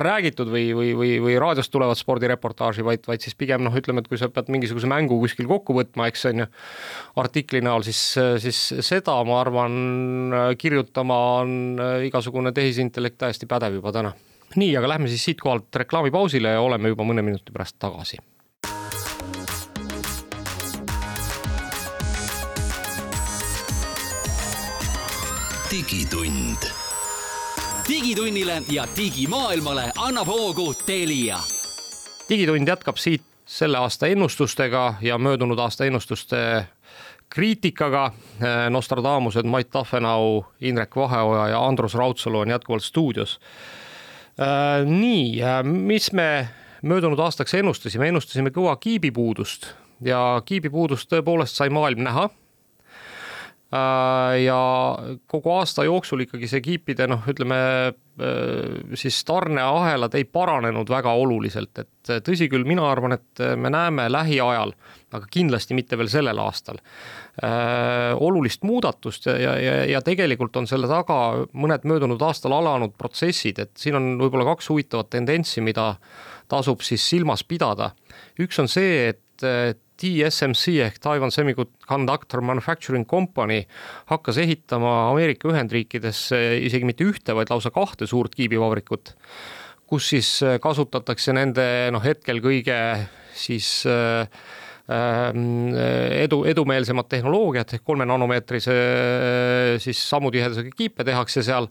[0.00, 4.10] räägitud või, või, või, või raadiost tulevat spordireportaaži, vaid, vaid siis pigem noh, ütleme, et
[4.10, 6.48] kui sa pead mingisuguse mängu kuskil kokku võtma, eks on ju,
[7.22, 8.02] artikli näol, siis,
[8.42, 9.78] siis seda ma arvan,
[10.58, 11.54] kirjutama on
[12.08, 14.14] igasugune tehisintellekt täiesti pädev juba täna
[14.58, 18.18] nii, aga lähme siis siitkohalt reklaamipausile ja oleme juba mõne minuti pärast tagasi
[25.70, 26.56] digitund.
[27.88, 31.38] digitunnile ja digimaailmale annab hoogu Telia.
[32.28, 36.66] digitund jätkab siit selle aasta ennustustega ja möödunud aasta ennustuste
[37.28, 38.12] kriitikaga.
[38.70, 43.40] Nostradamused Mait Tafenau, Indrek Vaheoja ja Andrus Raudsalu on jätkuvalt stuudios.
[44.84, 46.48] nii, mis me
[46.82, 49.66] möödunud aastaks ennustasime, ennustasime kõva kiibipuudust
[50.04, 52.39] ja kiibipuudust tõepoolest sai maailm näha Äh,
[53.70, 54.60] ja
[55.30, 61.78] kogu aasta jooksul ikkagi see kiipide noh, ütleme äh, siis tarneahelad ei paranenud väga oluliselt,
[61.78, 64.74] et tõsi küll, mina arvan, et me näeme lähiajal,
[65.14, 70.66] aga kindlasti mitte veel sellel aastal äh,, olulist muudatust ja, ja, ja, ja tegelikult on
[70.70, 71.20] selle taga
[71.52, 75.92] mõned möödunud aastal alanud protsessid, et siin on võib-olla kaks huvitavat tendentsi, mida
[76.50, 77.92] tasub siis silmas pidada.
[78.42, 83.62] üks on see, et TSMC ehk Taiwan Semiconductor Manufacturing Company
[84.10, 86.26] hakkas ehitama Ameerika Ühendriikides
[86.66, 89.14] isegi mitte ühte, vaid lausa kahte suurt kiibivabrikut,
[89.90, 90.32] kus siis
[90.62, 92.80] kasutatakse nende noh, hetkel kõige
[93.36, 94.26] siis äh,
[94.90, 98.74] edu, edumeelsemad tehnoloogiad ehk kolme nanomeetrise
[99.82, 101.68] siis sammutihedusega kiipe tehakse seal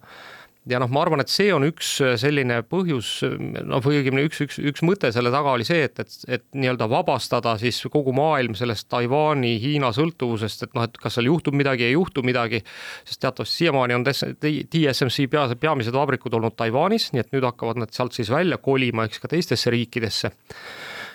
[0.69, 4.41] ja noh, ma arvan, et see on üks äh, selline põhjus, noh, või õigemini üks,
[4.45, 8.57] üks, üks mõte selle taga oli see, et, et, et nii-öelda vabastada siis kogu maailm
[8.59, 12.61] sellest Taiwan'i, Hiina sõltuvusest, et noh, et kas seal juhtub midagi, ei juhtu midagi,
[13.07, 17.95] sest teatavasti siiamaani on TSMC pea, peamised vabrikud olnud Taiwan'is, nii et nüüd hakkavad nad
[17.95, 20.33] sealt siis välja kolima, eks ka teistesse riikidesse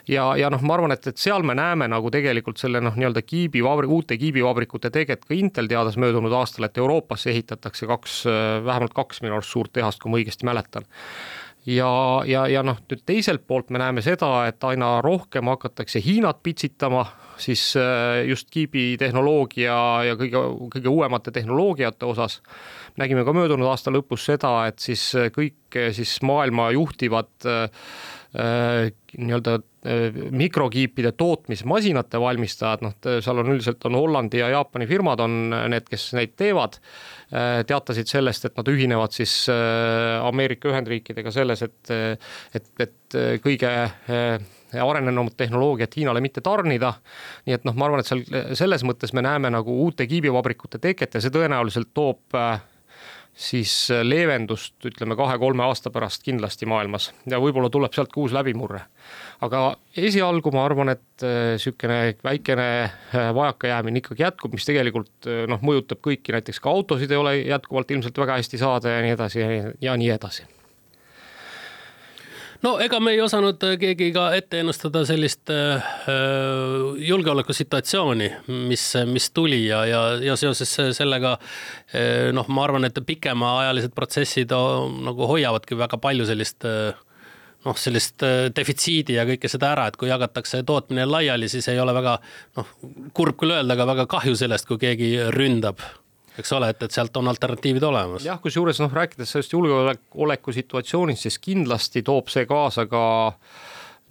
[0.08, 3.22] ja, ja noh, ma arvan, et, et seal me näeme nagu tegelikult selle noh, nii-öelda
[3.24, 8.20] kiibivabri, uute kiibivabrikute teget, ka Intel teadas möödunud aastal, et Euroopasse ehitatakse kaks,
[8.66, 10.88] vähemalt kaks minu arust suurt tehast, kui ma õigesti mäletan
[11.66, 11.90] ja,
[12.28, 17.04] ja, ja noh, nüüd teiselt poolt me näeme seda, et aina rohkem hakatakse Hiinat pitsitama,
[17.40, 19.76] siis äh, just kiibitehnoloogia
[20.08, 20.42] ja kõige,
[20.76, 22.42] kõige uuemate tehnoloogiate osas.
[22.96, 27.88] nägime ka möödunud aasta lõpus seda, et siis kõik siis maailma juhtivad äh,
[28.34, 35.36] nii-öelda äh, mikrokiipide tootmismasinate valmistajad, noh, seal on üldiselt on Hollandi ja Jaapani firmad on
[35.70, 36.80] need, kes neid teevad,
[37.30, 39.36] äh, teatasid sellest, et nad ühinevad siis
[40.24, 41.94] Ameerika Ühendriikidega selles, et,
[42.58, 43.70] et, et kõige
[44.74, 46.96] arenenumat tehnoloogiat Hiinale mitte tarnida.
[47.46, 48.24] nii et noh, ma arvan, et seal
[48.58, 52.34] selles mõttes me näeme nagu uute kiibivabrikute teket ja see tõenäoliselt toob
[53.34, 57.10] siis äh, leevendust ütleme kahe-kolme aasta pärast kindlasti maailmas.
[57.30, 58.84] Ja võib-olla tuleb sealt ka uus läbimurre.
[59.44, 66.00] aga esialgu ma arvan, et äh, väikene äh, vajakajäämine ikkagi jätkub, mis tegelikult noh, mõjutab
[66.04, 69.48] kõiki, näiteks ka autosid ei ole jätkuvalt ilmselt väga hästi saada ja nii edasi
[69.80, 70.46] ja nii edasi
[72.64, 78.30] no ega me ei osanud äh, keegi ka ette ennustada sellist äh, äh, julgeolekusituatsiooni,
[78.70, 81.36] mis, mis tuli ja, ja, ja seoses sellega
[82.34, 84.52] noh, ma arvan, et pikemaajalised protsessid
[85.04, 88.24] nagu hoiavadki väga palju sellist noh, sellist
[88.56, 92.16] defitsiidi ja kõike seda ära, et kui jagatakse tootmine laiali, siis ei ole väga
[92.58, 92.72] noh,
[93.16, 95.84] kurb küll öelda, aga väga kahju sellest, kui keegi ründab
[96.38, 98.26] eks ole, et, et sealt on alternatiivid olemas.
[98.26, 103.04] jah, kusjuures noh, rääkides sellest julgeoleku situatsioonist, siis kindlasti toob see kaasa ka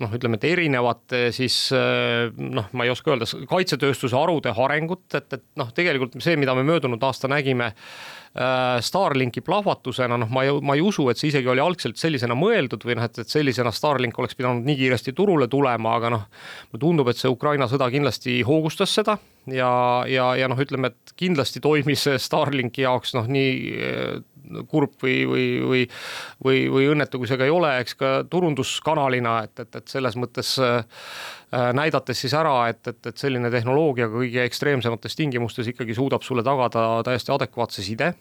[0.04, 5.46] noh, ütleme, et erinevate siis noh, ma ei oska öelda, kaitsetööstuse harude arengut, et, et
[5.60, 7.74] noh, tegelikult see, mida me möödunud aasta nägime
[8.34, 12.82] Starlinki plahvatusena, noh, ma ei, ma ei usu, et see isegi oli algselt sellisena mõeldud
[12.82, 16.24] või noh, et, et sellisena Starlink oleks pidanud nii kiiresti turule tulema, aga noh,
[16.72, 19.20] mulle tundub, et see Ukraina sõda kindlasti hoogustas seda
[19.54, 19.70] ja,
[20.10, 24.18] ja, ja noh, ütleme, et kindlasti toimis Starlinki jaoks noh, nii äh,
[24.70, 25.84] kurb või, või, või,
[26.46, 30.18] või, või õnnetu, kui see ka ei ole, eks ka turunduskanalina, et, et, et selles
[30.20, 30.84] mõttes äh,
[31.78, 37.04] näidates siis ära, et, et, et selline tehnoloogia kõige ekstreemsemates tingimustes ikkagi suudab sulle tagada
[37.06, 38.14] täiesti adekvaatse side.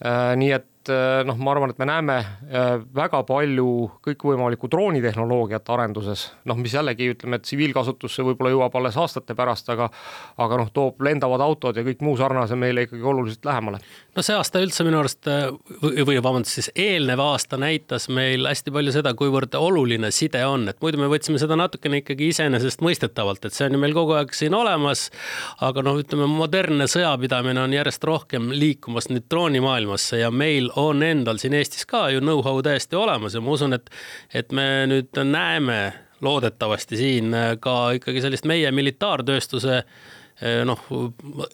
[0.00, 3.66] Äh, nii et et äh, noh, ma arvan, et me näeme äh, väga palju
[4.06, 9.90] kõikvõimalikku droonitehnoloogiat arenduses, noh, mis jällegi ütleme, et tsiviilkasutusse võib-olla jõuab alles aastate pärast, aga
[10.40, 13.82] aga noh, toob lendavad autod ja kõik muu sarnase meile ikkagi oluliselt lähemale.
[14.16, 18.72] no see aasta üldse minu arust või, või vabandust, siis eelnev aasta näitas meil hästi
[18.72, 23.56] palju seda, kuivõrd oluline side on, et muidu me võtsime seda natukene ikkagi iseenesestmõistetavalt, et
[23.56, 25.10] see on ju meil kogu aeg siin olemas.
[25.60, 31.40] aga noh, ütleme modernne sõjapidamine on järjest rohkem liikumas nüüd droonimaailmasse ja meil on endal
[31.40, 33.90] siin Eestis ka ju know-how täiesti olemas ja ma usun, et,
[34.34, 35.80] et me nüüd näeme
[36.20, 40.82] loodetavasti siin ka ikkagi sellist meie militaartööstuse eh, noh,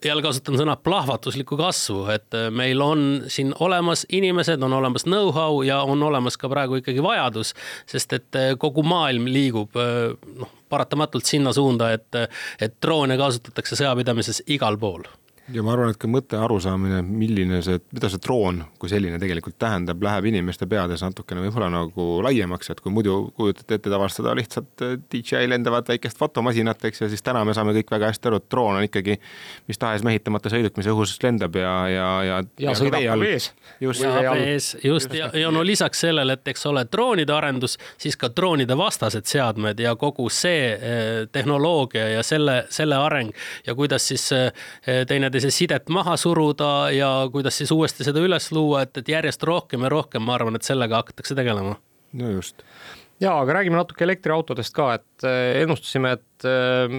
[0.05, 5.61] jälle kasutan sõna plahvatuslikku kasvu, et eh, meil on siin olemas inimesed, on olemas know-how
[5.67, 7.53] ja on olemas ka praegu ikkagi vajadus,
[7.87, 12.27] sest et eh, kogu maailm liigub noh, paratamatult sinna suunda, et,
[12.59, 15.07] et droone kasutatakse sõjapidamises igal pool
[15.53, 19.57] ja ma arvan, et ka mõtte arusaamine, milline see, mida see droon kui selline tegelikult
[19.61, 24.35] tähendab, läheb inimeste peades natukene võib-olla nagu laiemaks, et kui muidu kujutate ette tavaliselt seda
[24.37, 28.31] lihtsalt äh, DJI lendavat väikest fotomasinat, eks ju, siis täna me saame kõik väga hästi
[28.31, 29.17] aru, et droon on ikkagi
[29.67, 32.37] mis tahes mehitamata sõiduk, mis õhus lendab ja, ja, ja.
[32.61, 33.49] ja sõidab ka vees.
[33.83, 38.17] just, ja vees, just ja, ja no lisaks sellele, et eks ole, droonide arendus, siis
[38.19, 43.33] ka droonide vastased seadmed ja kogu see eh, tehnoloogia ja selle, selle areng
[43.67, 44.51] ja kuidas siis eh,
[45.43, 49.85] see sidet maha suruda ja kuidas siis uuesti seda üles luua, et, et järjest rohkem
[49.85, 51.77] ja rohkem, ma arvan, et sellega hakatakse tegelema.
[52.13, 52.63] no just
[53.19, 56.91] ja aga räägime natuke elektriautodest ka, et ennustasime, et eh,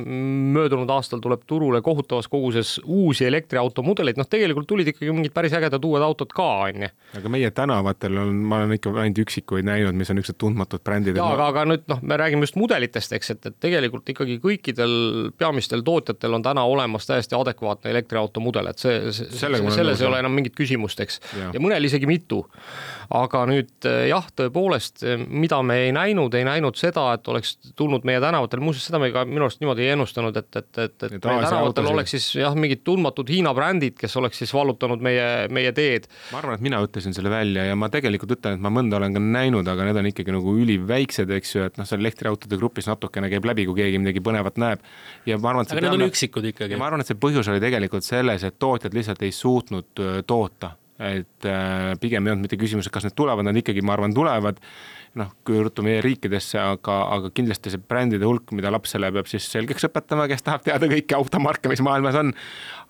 [0.55, 5.55] möödunud aastal tuleb turule kohutavas koguses uusi elektriauto mudeleid, noh, tegelikult tulid ikkagi mingid päris
[5.55, 6.91] ägedad uued autod ka, on ju.
[7.21, 11.21] aga meie tänavatel on, ma olen ikka ainult üksikuid näinud, mis on niisugused tundmatud brändid.
[11.21, 14.97] jaa, aga, aga nüüd noh, me räägime just mudelitest, eks, et, et tegelikult ikkagi kõikidel
[15.39, 20.23] peamistel tootjatel on täna olemas täiesti adekvaatne elektriauto mudel, et see, see, selles ei ole
[20.25, 21.21] enam mingit küsimust, eks,
[21.55, 22.43] ja mõnel isegi mitu.
[23.15, 28.21] aga nüüd jah, tõepoolest, mida me ei näinud, ei näinud seda, et oleks tulnud meie
[28.23, 31.23] tänavatel, muuseas seda me ka minu arust niimoodi ei ennustanud, et, et, et, et meie
[31.23, 31.91] tänavatel autosid.
[31.93, 36.09] oleks siis jah, mingid tundmatud Hiina brändid, kes oleks siis vallutanud meie, meie teed.
[36.33, 39.17] ma arvan, et mina ütlesin selle välja ja ma tegelikult ütlen, et ma mõnda olen
[39.17, 42.91] ka näinud, aga need on ikkagi nagu üliväiksed, eks ju, et noh, seal elektriautode grupis
[42.91, 44.85] natukene käib läbi, kui keegi midagi põnevat näeb.
[45.29, 46.81] ja ma arvan, et aga need on üksikud ikkagi.
[46.81, 51.47] ma arvan, et see põhjus oli tegelikult selles, et tootjad lihtsalt ei suutnud toota et
[51.47, 54.59] äh, pigem ei olnud mitte küsimus, et kas need tulevad, nad ikkagi, ma arvan, tulevad
[55.19, 59.49] noh, kui ruttu meie riikidesse, aga, aga kindlasti see brändide hulk, mida lapsele peab siis
[59.53, 62.35] selgeks õpetama, kes tahab teada kõiki automarke, mis maailmas on.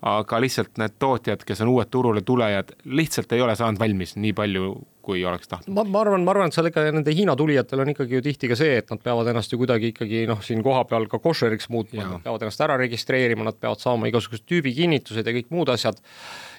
[0.09, 4.31] aga lihtsalt need tootjad, kes on uued turule tulejad, lihtsalt ei ole saanud valmis nii
[4.35, 4.69] palju,
[5.09, 5.75] kui oleks tahtnud.
[5.75, 8.51] ma, ma arvan, ma arvan, et seal ikka nende Hiina tulijatel on ikkagi ju tihti
[8.51, 12.05] ka see, et nad peavad ennast ju kuidagi ikkagi noh, siin kohapeal ka košeriks muutma,
[12.05, 15.99] nad peavad ennast ära registreerima, nad peavad saama igasugused tüübikinnitused ja kõik muud asjad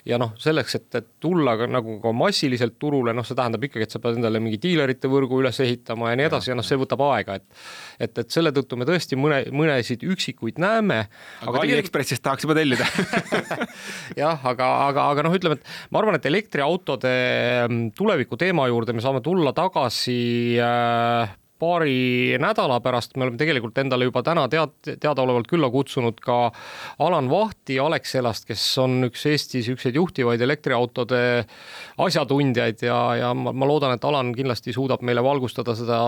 [0.08, 3.86] ja noh, selleks, et, et tulla ka nagu ka massiliselt turule, noh, see tähendab ikkagi,
[3.86, 6.66] et sa pead endale mingi diilerite võrgu üles ehitama ja nii edasi ja, ja noh,
[6.66, 7.48] see võtab aega, et
[8.00, 11.02] et, et selle tõttu me tõesti mõne, mõnesid üksikuid näeme.
[11.42, 12.86] aga, aga Aliekspressist tahaks juba tellida
[14.22, 17.12] jah, aga, aga, aga noh, ütleme, et ma arvan, et elektriautode
[17.66, 20.20] mm, tuleviku teema juurde me saame tulla tagasi
[20.64, 26.40] äh, paari nädala pärast me oleme tegelikult endale juba täna tead-, teadaolevalt külla kutsunud ka
[27.04, 31.22] Alan Vahti Alexelast, kes on üks Eesti niisuguseid juhtivaid elektriautode
[32.00, 36.00] asjatundjaid ja, ja ma, ma loodan, et Alan kindlasti suudab meile valgustada seda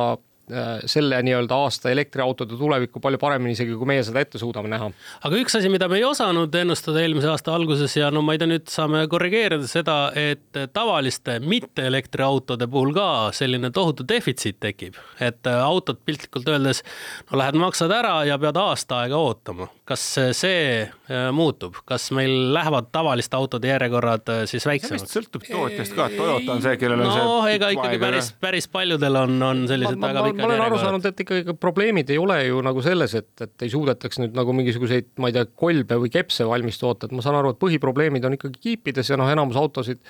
[0.90, 4.90] selle nii-öelda aasta elektriautode tulevikku palju paremini isegi, kui meie seda ette suudame näha.
[5.24, 8.42] aga üks asi, mida me ei osanud ennustada eelmise aasta alguses ja no ma ei
[8.42, 14.98] tea, nüüd saame korrigeerida seda, et tavaliste mitte elektriautode puhul ka selline tohutu defitsiit tekib,
[15.22, 16.82] et autod piltlikult öeldes
[17.30, 19.70] no lähed maksad ära ja pead aasta aega ootama.
[19.88, 20.02] kas
[20.38, 25.06] see äh, muutub, kas meil lähevad tavaliste autode järjekorrad äh, siis väiksemaks?
[25.12, 27.24] sõltub tootjast ka, Toyota on see, kellel on no, see.
[27.30, 30.78] no ega ikkagi päris, päris paljudel on, on sellised ma, väga pikad ma olen aru
[30.80, 34.54] saanud, et ikkagi probleemid ei ole ju nagu selles, et, et ei suudetaks nüüd nagu
[34.56, 38.26] mingisuguseid, ma ei tea, kolbe või kepse valmis toota, et ma saan aru, et põhiprobleemid
[38.28, 40.02] on ikkagi kiipides ja noh, enamus autosid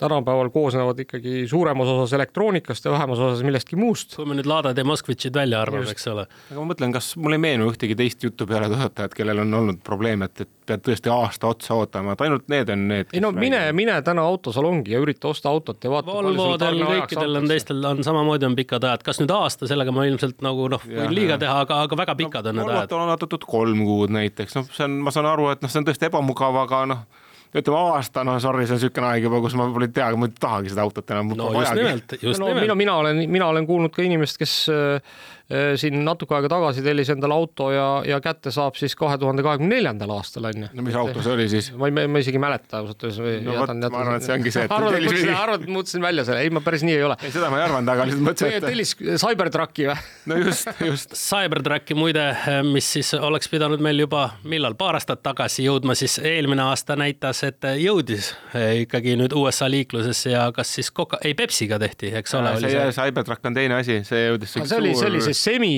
[0.00, 4.16] tänapäeval koosnevad ikkagi suuremas osas elektroonikast ja vähemas osas millestki muust.
[4.18, 6.28] kui me nüüd Ladad ja Moskvitšid välja arvame, eks ole.
[6.50, 9.82] aga ma mõtlen, kas mul ei meenu ühtegi teist juttu peale Toyotat, kellel on olnud
[9.86, 13.12] probleem, et, et pead tõesti aasta otsa ootama, et ainult need on need.
[13.12, 16.12] ei no mine, mine täna autosalongi ja ürita osta autot ja vaata.
[16.12, 20.44] Volvodel, kõikidel on teistel on samamoodi on pikad ajad, kas nüüd aasta, sellega ma ilmselt
[20.44, 22.98] nagu noh, võin liiga teha, aga, aga väga pikad no, on need ajad.
[22.98, 25.88] on antud kolm kuud näiteks, noh, see on, ma saan aru, et noh, see on
[25.88, 27.08] tõesti ebamugav, aga noh
[27.56, 30.28] ütleme aasta, no sorry, see on niisugune aeg juba, kus ma võib-olla ei tea, ma
[30.28, 31.32] ei tahagi seda autot enam.
[31.38, 32.66] no just nimelt, just no, nimelt.
[32.66, 35.16] mina, mina olen, mina olen kuulnud ka inimest, kes äh,
[35.80, 39.78] siin natuke aega tagasi tellis endale auto ja, ja kätte saab siis kahe tuhande kahekümne
[39.78, 40.68] neljandal aastal on ju.
[40.76, 41.70] no mis auto see oli siis?
[41.72, 43.44] ma ei, ma isegi ei mäleta ausalt öeldes.
[43.46, 46.04] no vot, ma arvan, et see ongi see, et arvad, et mõtlesin, arvad, et muutsin
[46.04, 47.16] välja selle, ei ma päris nii ei ole.
[47.22, 48.66] ei, seda ma ei arvanud, aga lihtsalt mõtlesin, et.
[48.68, 48.92] tellis
[49.24, 49.96] Cybertrucki või?
[50.28, 51.16] no just, just.
[51.28, 52.26] Cybertrucki muide,
[52.68, 57.40] mis siis oleks pidanud meil juba millal, paar aastat tagasi jõudma, siis eelmine aasta näitas,
[57.48, 62.36] et jõudis eh, ikkagi nüüd USA liiklusesse ja kas siis Coca, ei Pepsiga tehti, eks
[62.36, 62.52] ole.
[62.60, 64.58] see, see Cybertruck on teine asi, see jõudis.
[64.60, 65.72] see oli, see oli see semi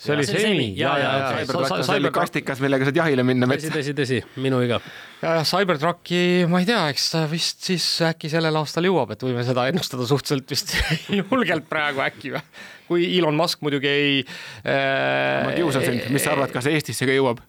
[0.00, 1.28] see oli semi ja, ja, ja.
[1.34, 3.68] Cybertruck on selline kastikas, millega saad jahile minna metsa.
[3.74, 4.80] tõsi, tõsi, tõsi, minu viga.
[5.20, 9.24] ja, ja Cybertrucki, ma ei tea, eks ta vist siis äkki sellel aastal jõuab, et
[9.26, 10.74] võime seda ennustada suhteliselt vist
[11.18, 12.44] julgelt praegu äkki või?
[12.90, 15.44] kui Elon Musk muidugi ei äh,.
[15.44, 17.44] ma kiusan sind, mis sa arvad, kas Eestisse ka jõuab?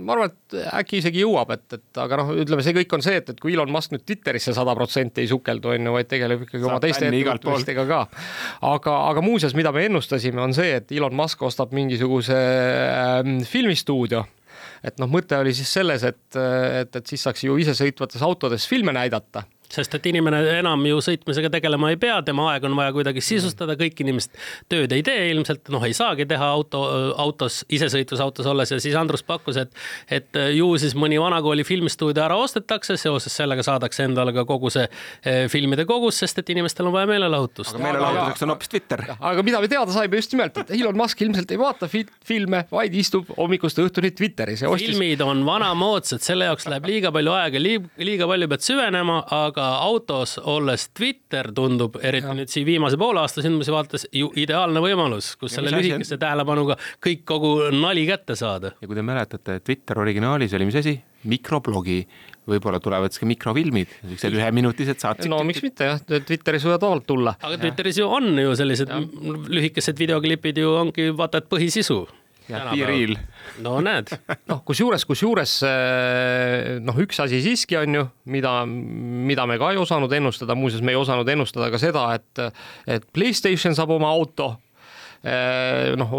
[0.00, 3.18] Ma arvan, et äkki isegi jõuab, et, et aga noh, ütleme, see kõik on see,
[3.20, 6.44] et, et kui Elon Musk nüüd Twitterisse sada protsenti ei sukeldu, on ju, vaid tegeleb
[6.46, 8.00] ikkagi oma teiste ettevõtmistega ka.
[8.70, 14.24] aga, aga muuseas, mida me ennustasime, on see, et Elon Musk ostab mingisuguse äh, filmistuudio.
[14.84, 18.92] Et noh, mõte oli siis selles, et, et, et siis saaks ju isesõitvates autodes filme
[18.92, 23.22] näidata sest et inimene enam ju sõitmisega tegelema ei pea, tema aeg on vaja kuidagi
[23.24, 24.38] sisustada, kõik inimesed
[24.72, 26.82] tööd ei tee ilmselt, noh, ei saagi teha auto,
[27.20, 29.74] autos, isesõitlusautos olles ja siis Andrus pakkus, et,
[30.12, 34.86] et ju siis mõni vanakooli filmistuudio ära ostetakse, seoses sellega saadakse endale ka kogu see
[34.86, 37.74] eh, filmide kogus, sest et inimestel on vaja meelelahutust.
[37.74, 39.04] aga meelelahutuseks on hoopis Twitter.
[39.18, 42.64] aga mida me teada saime just nimelt, et Elon Musk ilmselt ei vaata fi filme,
[42.72, 44.92] vaid istub hommikust õhtuni Twitteris ja ostis.
[44.94, 49.78] filmid on vanamoodsad, selle jaoks läheb liiga palju aega, liiga palju pead süvenema, aga aga
[49.84, 52.36] autos olles Twitter tundub, eriti ja.
[52.36, 56.76] nüüd siin viimase poole aasta sündmusi vaadates, ju ideaalne võimalus, kus ja selle lühikese tähelepanuga
[57.04, 58.74] kõik kogu nali kätte saada.
[58.80, 60.96] ja kui te mäletate, Twitter originaalis oli mis asi?
[61.24, 62.02] mikroblogi,
[62.48, 65.30] võib-olla tulevad siis ka mikrofilmid, siuksed üheminutised saated.
[65.32, 67.36] no miks mitte jah, Twitteris võivad vabalt tulla.
[67.40, 69.00] aga Twitteris ju on ju sellised ja.
[69.48, 72.02] lühikesed videoklipid ju ongi vaata et põhisisu
[72.48, 73.14] Real.
[73.64, 74.10] no näed.
[74.50, 79.80] noh, kusjuures, kusjuures eh, noh, üks asi siiski on ju, mida, mida me ka ei
[79.80, 82.44] osanud ennustada, muuseas, me ei osanud ennustada ka seda, et,
[82.98, 84.73] et Playstation saab oma auto Äh,
[85.96, 86.10] noh,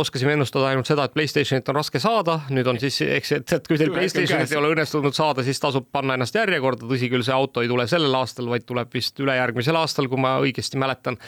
[0.00, 3.68] oskasime ennustada ainult seda, et Playstationit on raske saada, nüüd on siis, eks, et, et
[3.68, 7.34] kui teil Playstationit ei ole õnnestunud saada, siis tasub panna ennast järjekorda, tõsi küll, see
[7.36, 11.20] auto ei tule sellel aastal, vaid tuleb vist ülejärgmisel aastal, kui ma õigesti mäletan.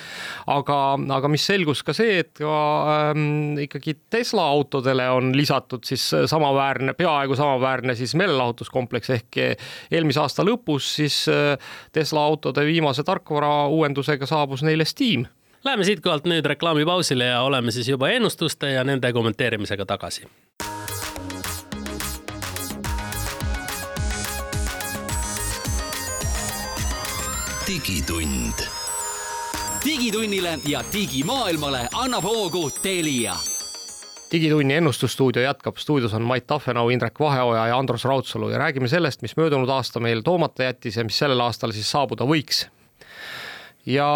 [0.49, 0.79] aga,
[1.18, 2.57] aga mis selgus ka see, et ka
[3.12, 9.43] ähm, ikkagi Tesla autodele on lisatud siis samaväärne, peaaegu samaväärne siis meelelahutuskompleks ehk
[9.93, 11.59] eelmise aasta lõpus siis äh,
[11.93, 15.29] Tesla autode viimase tarkvara uuendusega saabus neile Steam
[15.68, 20.22] Läheme siitkohalt nüüd reklaamipausile ja oleme siis juba ennustuste ja nende kommenteerimisega tagasi.
[27.66, 28.64] digitund.
[29.84, 33.36] digitunnile ja digimaailmale annab hoogu Telia
[34.32, 39.22] digitunni ennustusstuudio jätkab, stuudios on Mait Tafenau, Indrek Vaheoja ja Andrus Raudsalu ja räägime sellest,
[39.22, 42.66] mis möödunud aasta meil toomata jättis ja mis sellel aastal siis saabuda võiks
[43.89, 44.09] ja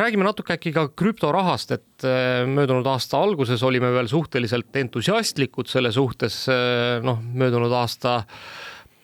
[0.00, 5.92] räägime natuke äkki ka krüptorahast, et äh, möödunud aasta alguses olime veel suhteliselt entusiastlikud selle
[5.94, 8.22] suhtes, äh, noh, möödunud aasta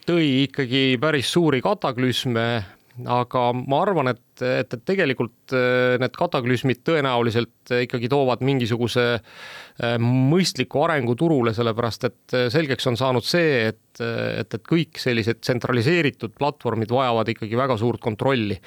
[0.09, 2.49] tõi ikkagi päris suuri kataklüsme,
[3.07, 9.19] aga ma arvan, et, et, et tegelikult äh, need kataklüsmid tõenäoliselt ikkagi toovad mingisuguse
[10.03, 15.41] mõistliku arengu turule, sellepärast et selgeks on saanud see, et et, et, et kõik sellised
[15.43, 18.59] tsentraliseeritud platvormid vajavad ikkagi väga suurt kontrolli.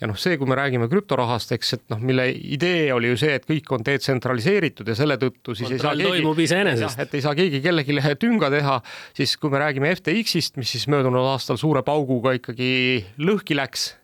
[0.00, 3.34] ja noh, see, kui me räägime krüptorahast, eks, et noh, mille idee oli ju see,
[3.38, 7.02] et kõik on detsentraliseeritud ja selle tõttu siis Kontroll ei saa keegi, toimub iseenesest.
[7.04, 8.78] et ei saa keegi kellelegi tünga teha,
[9.16, 12.72] siis kui me räägime FTX-ist, mis siis möödunud aastal suure pauguga ikkagi
[13.20, 13.92] lõhki läks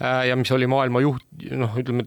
[0.00, 1.24] ja mis oli maailma juht,
[1.56, 2.06] noh, ütleme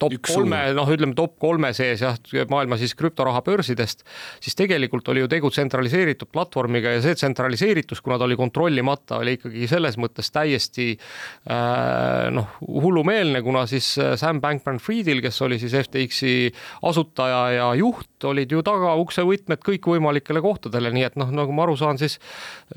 [0.00, 2.16] top Üks kolme, noh, ütleme top kolme sees jah,
[2.50, 4.02] maailma siis krüptoraha börsidest,
[4.42, 9.36] siis tegelikult oli ju tegu tsentraliseeritud platvormiga ja see tsentraliseeritus, kuna ta oli kontrollimata, oli
[9.38, 15.76] ikkagi selles mõttes täiesti äh, noh, hullumeelne, kuna siis äh, Sam Bankman-Friedil, kes oli siis
[15.84, 16.50] FTX-i
[16.90, 21.78] asutaja ja juht, olid ju tagaukse võtmed kõikvõimalikele kohtadele, nii et noh, nagu ma aru
[21.78, 22.18] saan, siis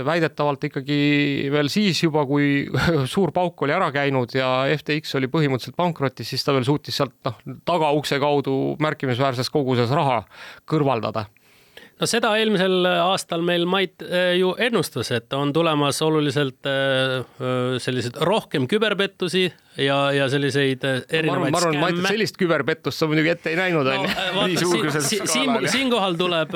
[0.06, 1.02] väidetavalt ikkagi
[1.54, 2.68] veel siis juba, kui
[3.14, 7.16] suur pauk oli ära käinud ja FTX oli põhimõtteliselt pankrotis, siis ta veel suutis sealt
[7.28, 10.22] noh, tagaukse kaudu märkimisväärses koguses raha
[10.70, 11.28] kõrvaldada
[12.00, 17.78] no seda eelmisel aastal meil Mait äh, ju ennustas, et on tulemas oluliselt äh, äh,
[17.82, 19.46] selliseid rohkem küberpettusi
[19.80, 23.54] ja, ja selliseid erinevaid ma arvan, ma arvan, Mait, et sellist küberpettust sa muidugi ette
[23.54, 24.12] ei näinud onju.
[25.08, 26.56] siin, siinkohal tuleb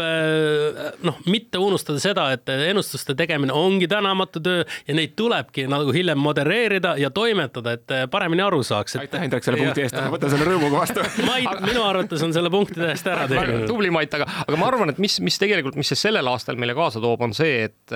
[1.07, 6.19] noh, mitte unustada seda, et ennustuste tegemine ongi tänamatu töö ja neid tulebki nagu hiljem
[6.23, 9.07] modereerida ja toimetada, et paremini aru saaks et....
[9.07, 12.51] aitäh, Indrek, selle punkti eest, ma võtan selle rõõmuga vastu Mait, minu arvates on selle
[12.53, 13.67] punkti täiesti ära teinud.
[13.69, 16.73] tubli Mait, aga, aga ma arvan, et mis, mis tegelikult, mis see sellel aastal meile
[16.77, 17.95] kaasa toob, on see, et,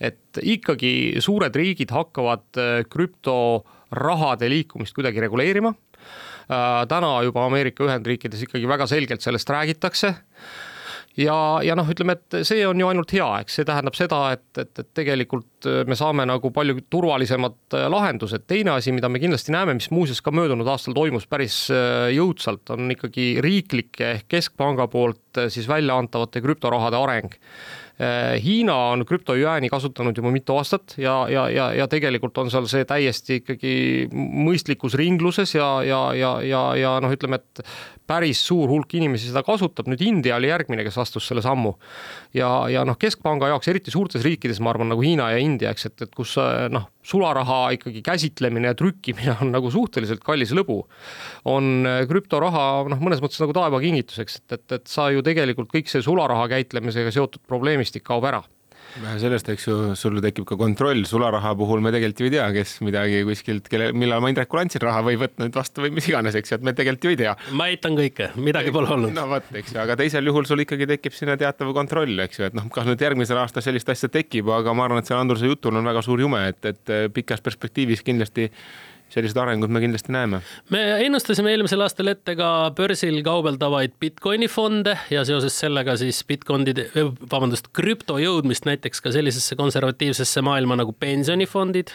[0.00, 5.74] et ikkagi suured riigid hakkavad äh, krüptorahade liikumist kuidagi reguleerima.
[6.50, 10.14] Äh, täna juba Ameerika Ühendriikides ikkagi väga selgelt sellest räägitakse
[11.18, 14.46] ja, ja noh, ütleme, et see on ju ainult hea, eks see tähendab seda, et,
[14.58, 18.46] et, et tegelikult me saame nagu palju turvalisemad äh, lahendused.
[18.50, 22.66] teine asi, mida me kindlasti näeme, mis muuseas ka möödunud aastal toimus päris äh, jõudsalt,
[22.74, 27.40] on ikkagi riiklike ehk keskpanga poolt äh, siis välja antavate krüptorahade areng
[28.42, 32.82] Hiina on krüptojääni kasutanud juba mitu aastat ja, ja, ja, ja tegelikult on seal see
[32.90, 33.74] täiesti ikkagi
[34.10, 37.62] mõistlikus ringluses ja, ja, ja, ja, ja noh, ütleme, et
[38.06, 41.74] päris suur hulk inimesi seda kasutab, nüüd India oli järgmine, kes astus selle sammu.
[42.36, 45.88] ja, ja noh, keskpanga jaoks, eriti suurtes riikides, ma arvan, nagu Hiina ja India, eks,
[45.90, 46.36] et, et kus
[46.72, 50.82] noh, sularaha ikkagi käsitlemine ja trükkimine on nagu suhteliselt kallis lõbu,
[51.50, 56.04] on krüptoraha noh, mõnes mõttes nagu taevakingituseks, et, et, et sa ju tegelikult kõik see
[56.04, 58.44] sularaha käitlemisega seotud probleemistik kaob ära
[59.02, 62.46] vähe sellest, eks ju, sul tekib ka kontroll, sularaha puhul me tegelikult ju ei tea,
[62.54, 66.38] kes midagi kuskilt, kelle, millal ma Indrekule andsin raha või võtnud vastu või mis iganes,
[66.38, 67.34] eks ju, et me tegelikult ju ei tea.
[67.58, 69.14] ma eitan kõike, midagi pole olnud.
[69.16, 72.48] no vot, eks ju, aga teisel juhul sul ikkagi tekib sinna teatav kontroll, eks ju,
[72.50, 75.50] et noh, kas nüüd järgmisel aastal sellist asja tekib, aga ma arvan, et seal Andruse
[75.50, 78.50] jutul on väga suur jume, et, et pikas perspektiivis kindlasti
[79.12, 80.40] sellised arengud me kindlasti näeme.
[80.74, 86.88] me ennustasime eelmisel aastal ette ka börsil kaubeldavaid Bitcoini fonde ja seoses sellega siis Bitcoinide,
[87.30, 91.94] vabandust, krüpto jõudmist näiteks ka sellisesse konservatiivsesse maailma nagu pensionifondid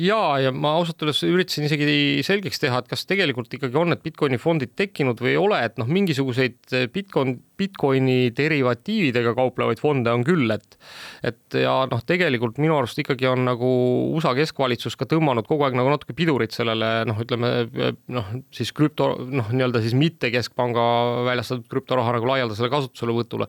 [0.00, 4.02] ja, ja ma ausalt öeldes üritasin isegi selgeks teha, et kas tegelikult ikkagi on need
[4.04, 10.26] Bitcoini fondid tekkinud või ei ole, et noh, mingisuguseid Bitcoin, Bitcoini derivatiividega kauplevaid fonde on
[10.26, 10.78] küll, et
[11.22, 13.68] et ja noh, tegelikult minu arust ikkagi on nagu
[14.16, 17.52] USA keskvalitsus ka tõmmanud kogu aeg nagu natuke pidurit sellele noh, ütleme
[18.12, 20.86] noh, siis krüpto noh, nii-öelda siis mitte keskpanga
[21.28, 23.48] väljastatud krüptoraha nagu laialdasele kasutuselevõtule.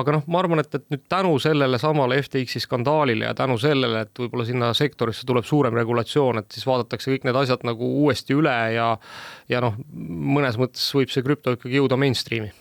[0.00, 4.04] aga noh, ma arvan, et, et nüüd tänu sellele samale FTX-i skandaalile ja tänu sellele,
[4.08, 8.36] et võib-olla sinna sektorisse tuleb suurem regulatsioon, et siis vaadatakse kõik need asjad nagu uuesti
[8.36, 8.90] üle ja
[9.50, 12.52] ja noh, mõnes mõttes võib see krüpto ikkagi jõuda mainstream'i.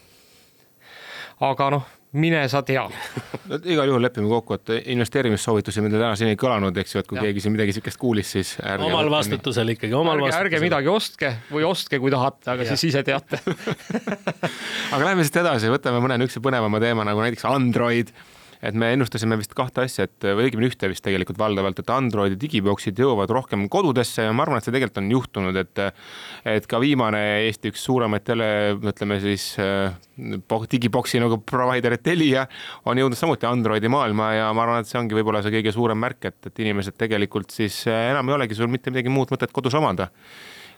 [1.44, 2.84] Aga noh, mine sa tea
[3.50, 7.10] no igal juhul lepime kokku, et investeerimissoovitusi meil täna siin ei kõlanud, eks ju, et
[7.10, 7.26] kui ja.
[7.28, 10.50] keegi siin midagi siukest kuulis, siis ärge omal vastutusel ikkagi, omal ärge, vastutusel.
[10.50, 12.76] ärge midagi ostke või ostke, kui tahate, aga ja.
[12.76, 13.42] siis ise teate
[14.94, 18.14] aga lähme siit edasi, võtame mõne niisuguse põnevama teema nagu näiteks Android
[18.64, 22.38] et me ennustasime vist kahte asja, et või õigemini ühte vist tegelikult valdavalt, et Androidi
[22.40, 25.84] digiboksid jõuavad rohkem kodudesse ja ma arvan, et see tegelikult on juhtunud, et
[26.54, 28.48] et ka viimane Eesti üks suuremaid tele,
[28.80, 29.50] ütleme siis
[30.72, 32.48] digiboksi nagu provider Telia
[32.90, 36.00] on jõudnud samuti Androidi maailma ja ma arvan, et see ongi võib-olla see kõige suurem
[36.00, 39.76] märk, et, et inimesed tegelikult siis enam ei olegi sul mitte midagi muud mõtet kodus
[39.80, 40.12] omada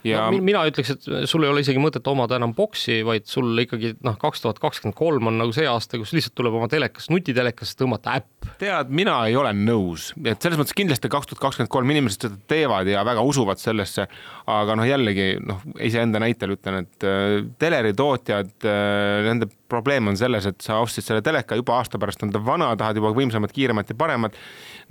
[0.04, 3.54] ja no, mina ütleks, et sul ei ole isegi mõtet omada enam boksi, vaid sul
[3.64, 7.10] ikkagi noh, kaks tuhat kakskümmend kolm on nagu see aasta, kus lihtsalt tuleb oma telekas,
[7.14, 8.50] nutitelekasse tõmmata äpp.
[8.62, 12.40] tead, mina ei ole nõus, et selles mõttes kindlasti kaks tuhat kakskümmend kolm inimesed seda
[12.52, 14.08] teevad ja väga usuvad sellesse.
[14.52, 20.46] aga noh, jällegi noh, iseenda näitel ütlen, et äh, teleritootjad äh,, nende probleem on selles,
[20.50, 23.92] et sa ostsid selle teleka, juba aasta pärast on ta vana, tahad juba võimsamat, kiiremat
[23.92, 24.38] ja paremat.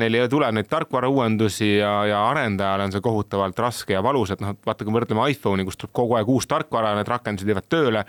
[0.02, 4.42] Neil ei tule neid tarkvarauuendusi ja, ja arendajale on see kohutavalt raske ja valus, et
[4.42, 7.70] noh, vaata, kui me võrdleme iPhone'i, kus tuleb kogu aeg uus tarkvara, need rakendused jäävad
[7.70, 8.06] tööle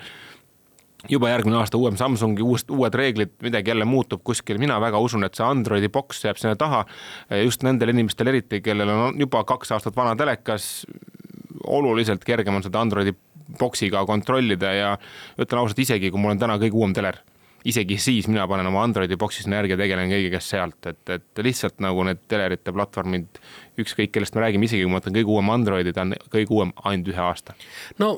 [1.10, 5.24] juba järgmine aasta uuem Samsungi uus, uued reeglid, midagi jälle muutub kuskil, mina väga usun,
[5.28, 6.86] et see Androidi boks jääb sinna taha.
[7.44, 10.88] just nendel inimestel eriti, kellel on juba kaks aastat vana telekas,
[11.68, 13.14] oluliselt kergem on seda Androidi
[13.60, 14.92] boksiga kontrollida ja
[15.40, 17.20] ütlen ausalt, isegi kui mul on täna kõige uuem teler,
[17.66, 21.44] isegi siis mina panen oma Androidi boksi sinna järgi ja tegelen kõigega sealt, et, et
[21.46, 23.40] lihtsalt nagu need telerite platvormid,
[23.82, 26.74] ükskõik kellest me räägime, isegi kui ma võtan kõige uuem Androidi, ta on kõige uuem
[26.84, 27.58] ainult ühe aasta.
[28.00, 28.16] no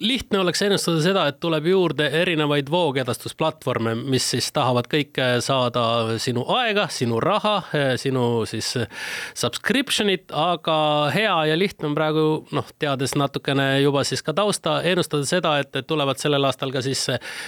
[0.00, 6.44] lihtne oleks ennustada seda, et tuleb juurde erinevaid voogedastusplatvorme, mis siis tahavad kõike saada sinu
[6.56, 7.56] aega, sinu raha,
[8.00, 8.72] sinu siis
[9.36, 10.78] subscription'it, aga
[11.14, 15.80] hea ja lihtne on praegu noh, teades natukene juba siis ka tausta, ennustada seda, et
[15.86, 17.06] tulevad sellel aastal ka siis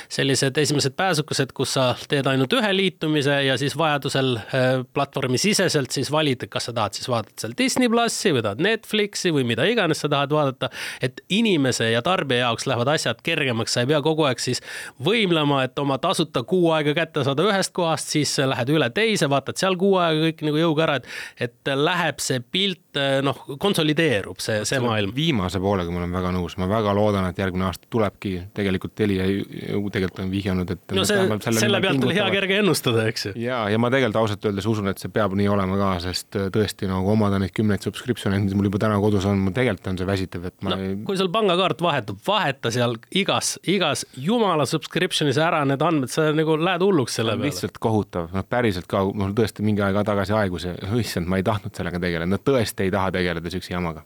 [0.08, 5.94] sellised esimesed pääsukesed, kus sa teed ainult ühe liitumise ja siis vajadusel eh, platvormi siseselt
[5.94, 9.66] siis valid, kas sa tahad siis vaadata seal Disney plussi või tahad Netflixi või mida
[9.68, 10.70] iganes sa tahad vaadata,
[11.02, 14.62] et inimese ja tarbija jaoks lähevad asjad kergemaks, sa ei pea kogu aeg siis
[15.04, 19.60] võimlema, et oma tasuta kuu aega kätte saada ühest kohast, siis lähed üle teise, vaatad
[19.60, 21.08] seal kuu aega kõik nagu jõuga ära, et,
[21.48, 25.12] et läheb see pilt noh, konsolideerub see, see maailm.
[25.14, 29.26] viimase poolega ma olen väga nõus, ma väga loodan, et järgmine aasta tulebki, tegelikult Telia
[29.28, 30.94] ju tegelikult on vihjanud, et.
[30.96, 33.34] no see, selle, pealt oli hea kerge ennustada, eks ju.
[33.42, 36.88] ja, ja ma tegelikult ausalt öeldes usun, et see peab nii olema ka, sest tõesti
[36.98, 40.08] nagu omada neid kümneid subscription'e, mis mul juba täna kodus on, mul tegelikult on see
[40.08, 40.98] väsitav, et ma no, ei.
[41.06, 46.58] kui sul pangakaart vahetub, vaheta seal igas, igas jumala subscription'is ära need andmed, sa nagu
[46.60, 47.48] lähed hulluks selle peale.
[47.48, 51.46] lihtsalt kohutav, noh päriselt ka, mul tõesti mingi aeg tagasi aegus ja issand, ma ei
[51.46, 54.04] tahtnud sellega tegeleda, no tõesti ei taha tegeleda siukse jamaga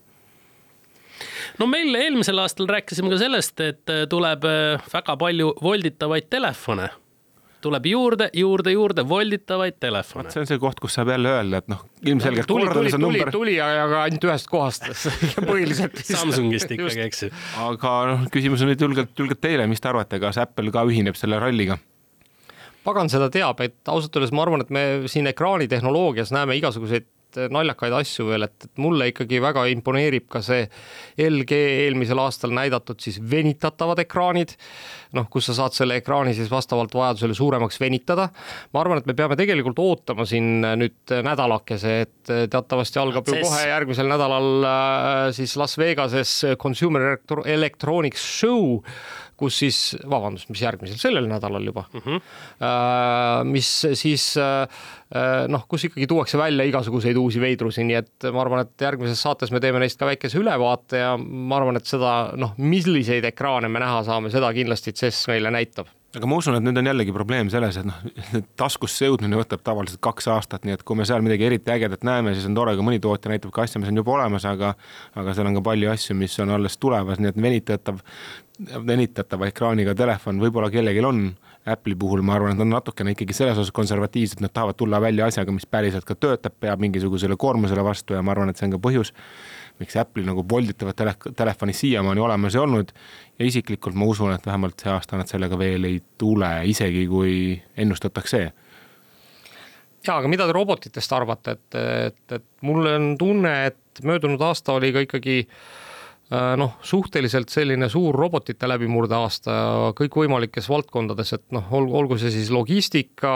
[1.60, 4.46] no meil eelmisel aastal rääkisime ka sellest, et tuleb
[4.92, 6.88] väga palju volditavaid telefone
[7.62, 10.30] tuleb juurde, juurde, juurde volditavaid telefone.
[10.34, 13.32] see on see koht, kus saab jälle öelda, et noh, ilmselgelt tuli, tuli, tuli, number...
[13.34, 14.90] tuli, aga ainult ühest kohast
[15.50, 17.30] põhiliselt Samsungist ikkagi, eks ju.
[17.68, 21.18] aga noh, küsimus on nüüd julgelt, julgelt teile, mis te arvate, kas Apple ka ühineb
[21.18, 21.78] selle ralliga?
[22.82, 27.06] pagan seda teab, et ausalt öeldes ma arvan, et me siin ekraanitehnoloogias näeme igasuguseid
[27.52, 30.66] naljakaid asju veel, et, et mulle ikkagi väga imponeerib ka see
[31.20, 34.54] LG eelmisel aastal näidatud siis venitatavad ekraanid,
[35.16, 38.28] noh, kus sa saad selle ekraani siis vastavalt vajadusele suuremaks venitada.
[38.72, 43.66] ma arvan, et me peame tegelikult ootama siin nüüd nädalakese, et teatavasti algab ju kohe
[43.68, 47.16] järgmisel nädalal äh, siis Las Vegases Consumer
[47.46, 48.82] Electronics Show
[49.42, 49.78] kus siis,
[50.08, 53.48] vabandust, mis järgmisel, sellel nädalal juba mm, -hmm.
[53.50, 54.62] mis siis äh,
[55.16, 59.22] äh, noh, kus ikkagi tuuakse välja igasuguseid uusi veidrusi, nii et ma arvan, et järgmises
[59.22, 63.68] saates me teeme neist ka väikese ülevaate ja ma arvan, et seda noh, milliseid ekraane
[63.68, 67.12] me näha saame, seda kindlasti CES meile näitab aga ma usun, et nüüd on jällegi
[67.14, 68.00] probleem selles, et noh,
[68.60, 72.34] taskusse jõudmine võtab tavaliselt kaks aastat, nii et kui me seal midagi eriti ägedat näeme,
[72.36, 74.74] siis on tore, kui mõni tootja näitab ka asja, mis on juba olemas, aga
[75.18, 78.02] aga seal on ka palju asju, mis on alles tulemas, nii et venitatav,
[78.92, 81.24] venitatava ekraaniga telefon võib-olla kellelgi on.
[81.62, 85.28] Apple'i puhul ma arvan, et on natukene ikkagi selles osas konservatiivsed, nad tahavad tulla välja
[85.30, 88.74] asjaga, mis päriselt ka töötab, peab mingisugusele koormusele vastu ja ma arvan, et see on
[88.74, 89.12] ka põhjus
[89.80, 92.92] miks Apple'il nagu volditavat tele, telefoni siiamaani olemas ei olnud.
[93.38, 97.34] ja isiklikult ma usun, et vähemalt see aasta nad sellega veel ei tule, isegi kui
[97.76, 98.42] ennustatakse
[100.06, 104.78] ja, aga mida te robotitest arvate, et, et, et mul on tunne, et möödunud aasta
[104.78, 105.81] oli ka ikkagi Äh,
[106.32, 109.54] noh, suhteliselt selline suur robotite läbimurde aasta
[109.98, 113.32] kõikvõimalikes valdkondades, et noh, olgu see siis logistika,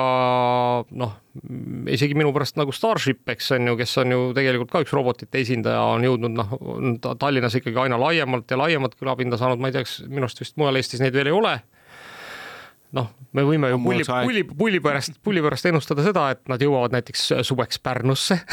[0.97, 1.12] noh,
[1.92, 5.42] isegi minu pärast nagu Starship, eks on ju, kes on ju tegelikult ka üks robotite
[5.42, 6.57] esindaja, on jõudnud noh,
[7.20, 10.57] Tallinnas ikkagi aina laiemalt ja laiemat kõlapinda saanud, ma ei tea, kas minu arust vist
[10.61, 11.57] mujal Eestis neid veel ei ole.
[12.97, 16.94] Noh, me võime ju pulli, pulli, pulli pärast, pulli pärast ennustada seda, et nad jõuavad
[16.97, 18.38] näiteks suveks Pärnusse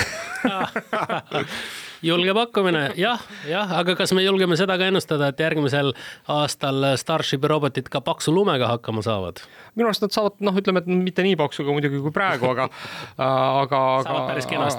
[2.04, 5.94] julge pakkumine, jah, jah, aga kas me julgeme seda ka ennustada, et järgmisel
[6.32, 9.44] aastal Starshipi robotid ka paksu lumega hakkama saavad?
[9.74, 12.68] minu arust nad saavad, noh, ütleme, et mitte nii paksuga muidugi kui praegu, aga
[13.64, 14.18] aga, aga,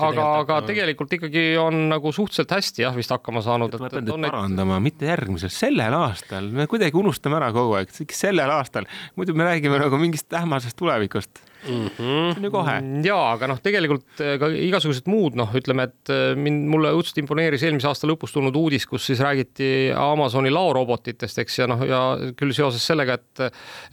[0.08, 3.74] aga, aga tegelikult ikkagi on nagu suhteliselt hästi jah, vist hakkama saanud.
[3.80, 8.54] ma pean teid parandama, mitte järgmisel, sellel aastal, me kuidagi unustame ära kogu aeg, sellel
[8.58, 8.86] aastal,
[9.18, 11.86] muidu me räägime nagu mingist ähmasest tulevikust mm.
[11.86, 12.32] -hmm.
[12.32, 12.74] see on ju kohe.
[13.04, 17.20] ja, aga noh, tegelikult eh, ka igasugused muud noh, ütleme, et eh, mind, mulle õudselt
[17.22, 22.00] imponeeris eelmise aasta lõpus tulnud uudis, kus siis räägiti Amazoni laorobotitest, eks ja noh, ja
[22.38, 23.44] küll seoses sellega, et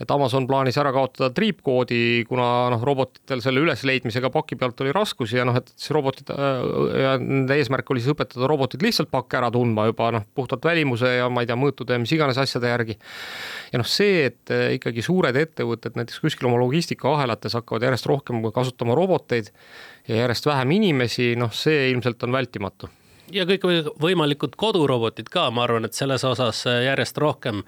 [0.02, 5.38] et Amazon plaanis ära kaotada triipkoodi, kuna noh, robotitel selle ülesleidmisega paki pealt oli raskusi
[5.38, 6.66] ja noh, et siis robotid eh,
[7.02, 11.16] ja nende eesmärk oli siis õpetada robotid lihtsalt pakke ära tundma juba noh, puhtalt välimuse
[11.16, 12.98] ja ma ei tea, mõõtude ja mis iganes asjade järgi.
[13.72, 18.96] ja noh, see, et ikkagi suured ettevõtted näiteks kuskil oma logistikahelates hakkavad järjest rohkem kasutama
[18.98, 19.52] roboteid
[20.08, 22.90] ja järjest vähem inimesi, noh, see ilmselt on vältimatu.
[23.32, 27.62] Ja kõikvõimalikud kodurobotid ka, ma arvan, et selles osas järjest rohkem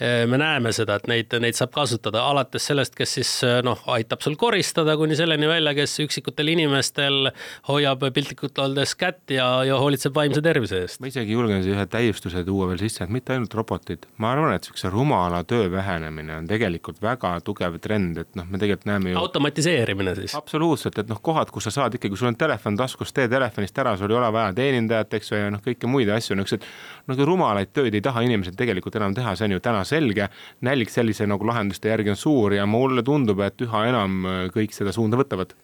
[0.00, 4.22] me näeme seda, et neid, neid saab kasutada alates sellest, kes siis äh, noh, aitab
[4.22, 7.30] sul koristada, kuni selleni välja, kes üksikutel inimestel
[7.68, 11.00] hoiab piltlikult öeldes kätt ja, ja hoolitseb vaimse tervise eest.
[11.02, 14.54] ma isegi julgen siia ühe täiustuse tuua veel sisse, et mitte ainult robotid, ma arvan,
[14.54, 19.14] et niisuguse rumala töö vähenemine on tegelikult väga tugev trend, et noh, me tegelikult näeme
[19.14, 19.18] ju.
[19.18, 20.36] automatiseerimine siis.
[20.38, 23.82] absoluutselt, et noh, kohad, kus sa saad ikkagi, kui sul on telefon taskus, tee telefonist
[23.82, 26.66] ära, sul ei ole vaja teenindajat eks ju, ja noh, kõiki muid asju, niisuguseid
[27.08, 30.28] nagu rumalaid tööd ei taha inimesed tegelikult enam teha, see on ju täna selge.
[30.64, 34.76] nälg sellise nagu lahenduste järgi on suur ja mulle tundub, et üha enam äh, kõik
[34.76, 35.56] seda suunda võtavad.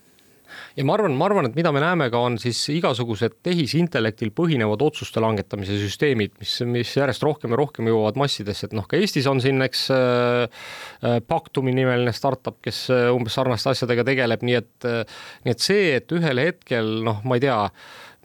[0.78, 4.82] Ja ma arvan, ma arvan, et mida me näeme ka, on siis igasugused tehisintellektil põhinevad
[4.86, 9.28] otsuste langetamise süsteemid, mis, mis järjest rohkem ja rohkem jõuavad massidesse, et noh, ka Eestis
[9.30, 10.62] on siin, eks äh,
[11.10, 15.68] äh Pactumi nimeline startup, kes äh, umbes sarnaste asjadega tegeleb, nii et äh,, nii et
[15.68, 17.60] see, et ühel hetkel noh, ma ei tea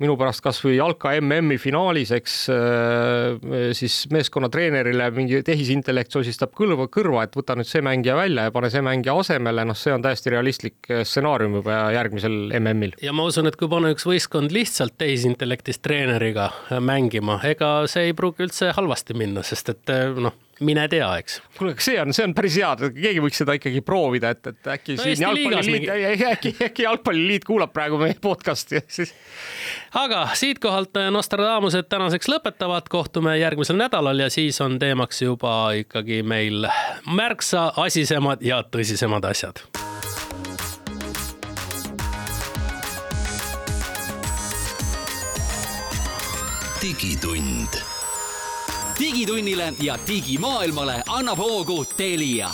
[0.04, 6.89] minu pärast kasvõi jalka MM-i finaalis, eks äh, siis meeskonna treenerile mingi tehisintellekt sosistab kõrva,
[6.91, 10.06] kõrva, et võta nüüd see mängija välja ja pane see mängija asemele, noh, see on
[10.06, 12.97] täiesti realistlik stsenaarium juba järgmisel MM-il.
[13.04, 16.50] ja ma usun, et kui panna üks võistkond lihtsalt tehisintellektist treeneriga
[16.84, 21.39] mängima, ega see ei pruugi üldse halvasti minna, sest et noh mine tea, eks.
[21.57, 24.72] kuule, aga see on, see on päris hea, keegi võiks seda ikkagi proovida, et, et
[24.76, 29.14] äkki no, siin jalgpalliliit mingi..., äkki, äkki jalgpalliliit kuulab praegu meie podcast'i siis.
[29.99, 36.68] aga siitkohalt Nostradamused tänaseks lõpetavad, kohtume järgmisel nädalal ja siis on teemaks juba ikkagi meil
[37.07, 39.64] märksa asisemad ja tõsisemad asjad
[46.82, 47.82] digitund
[49.00, 52.50] digitunnile ja digimaailmale annab hoogu Telia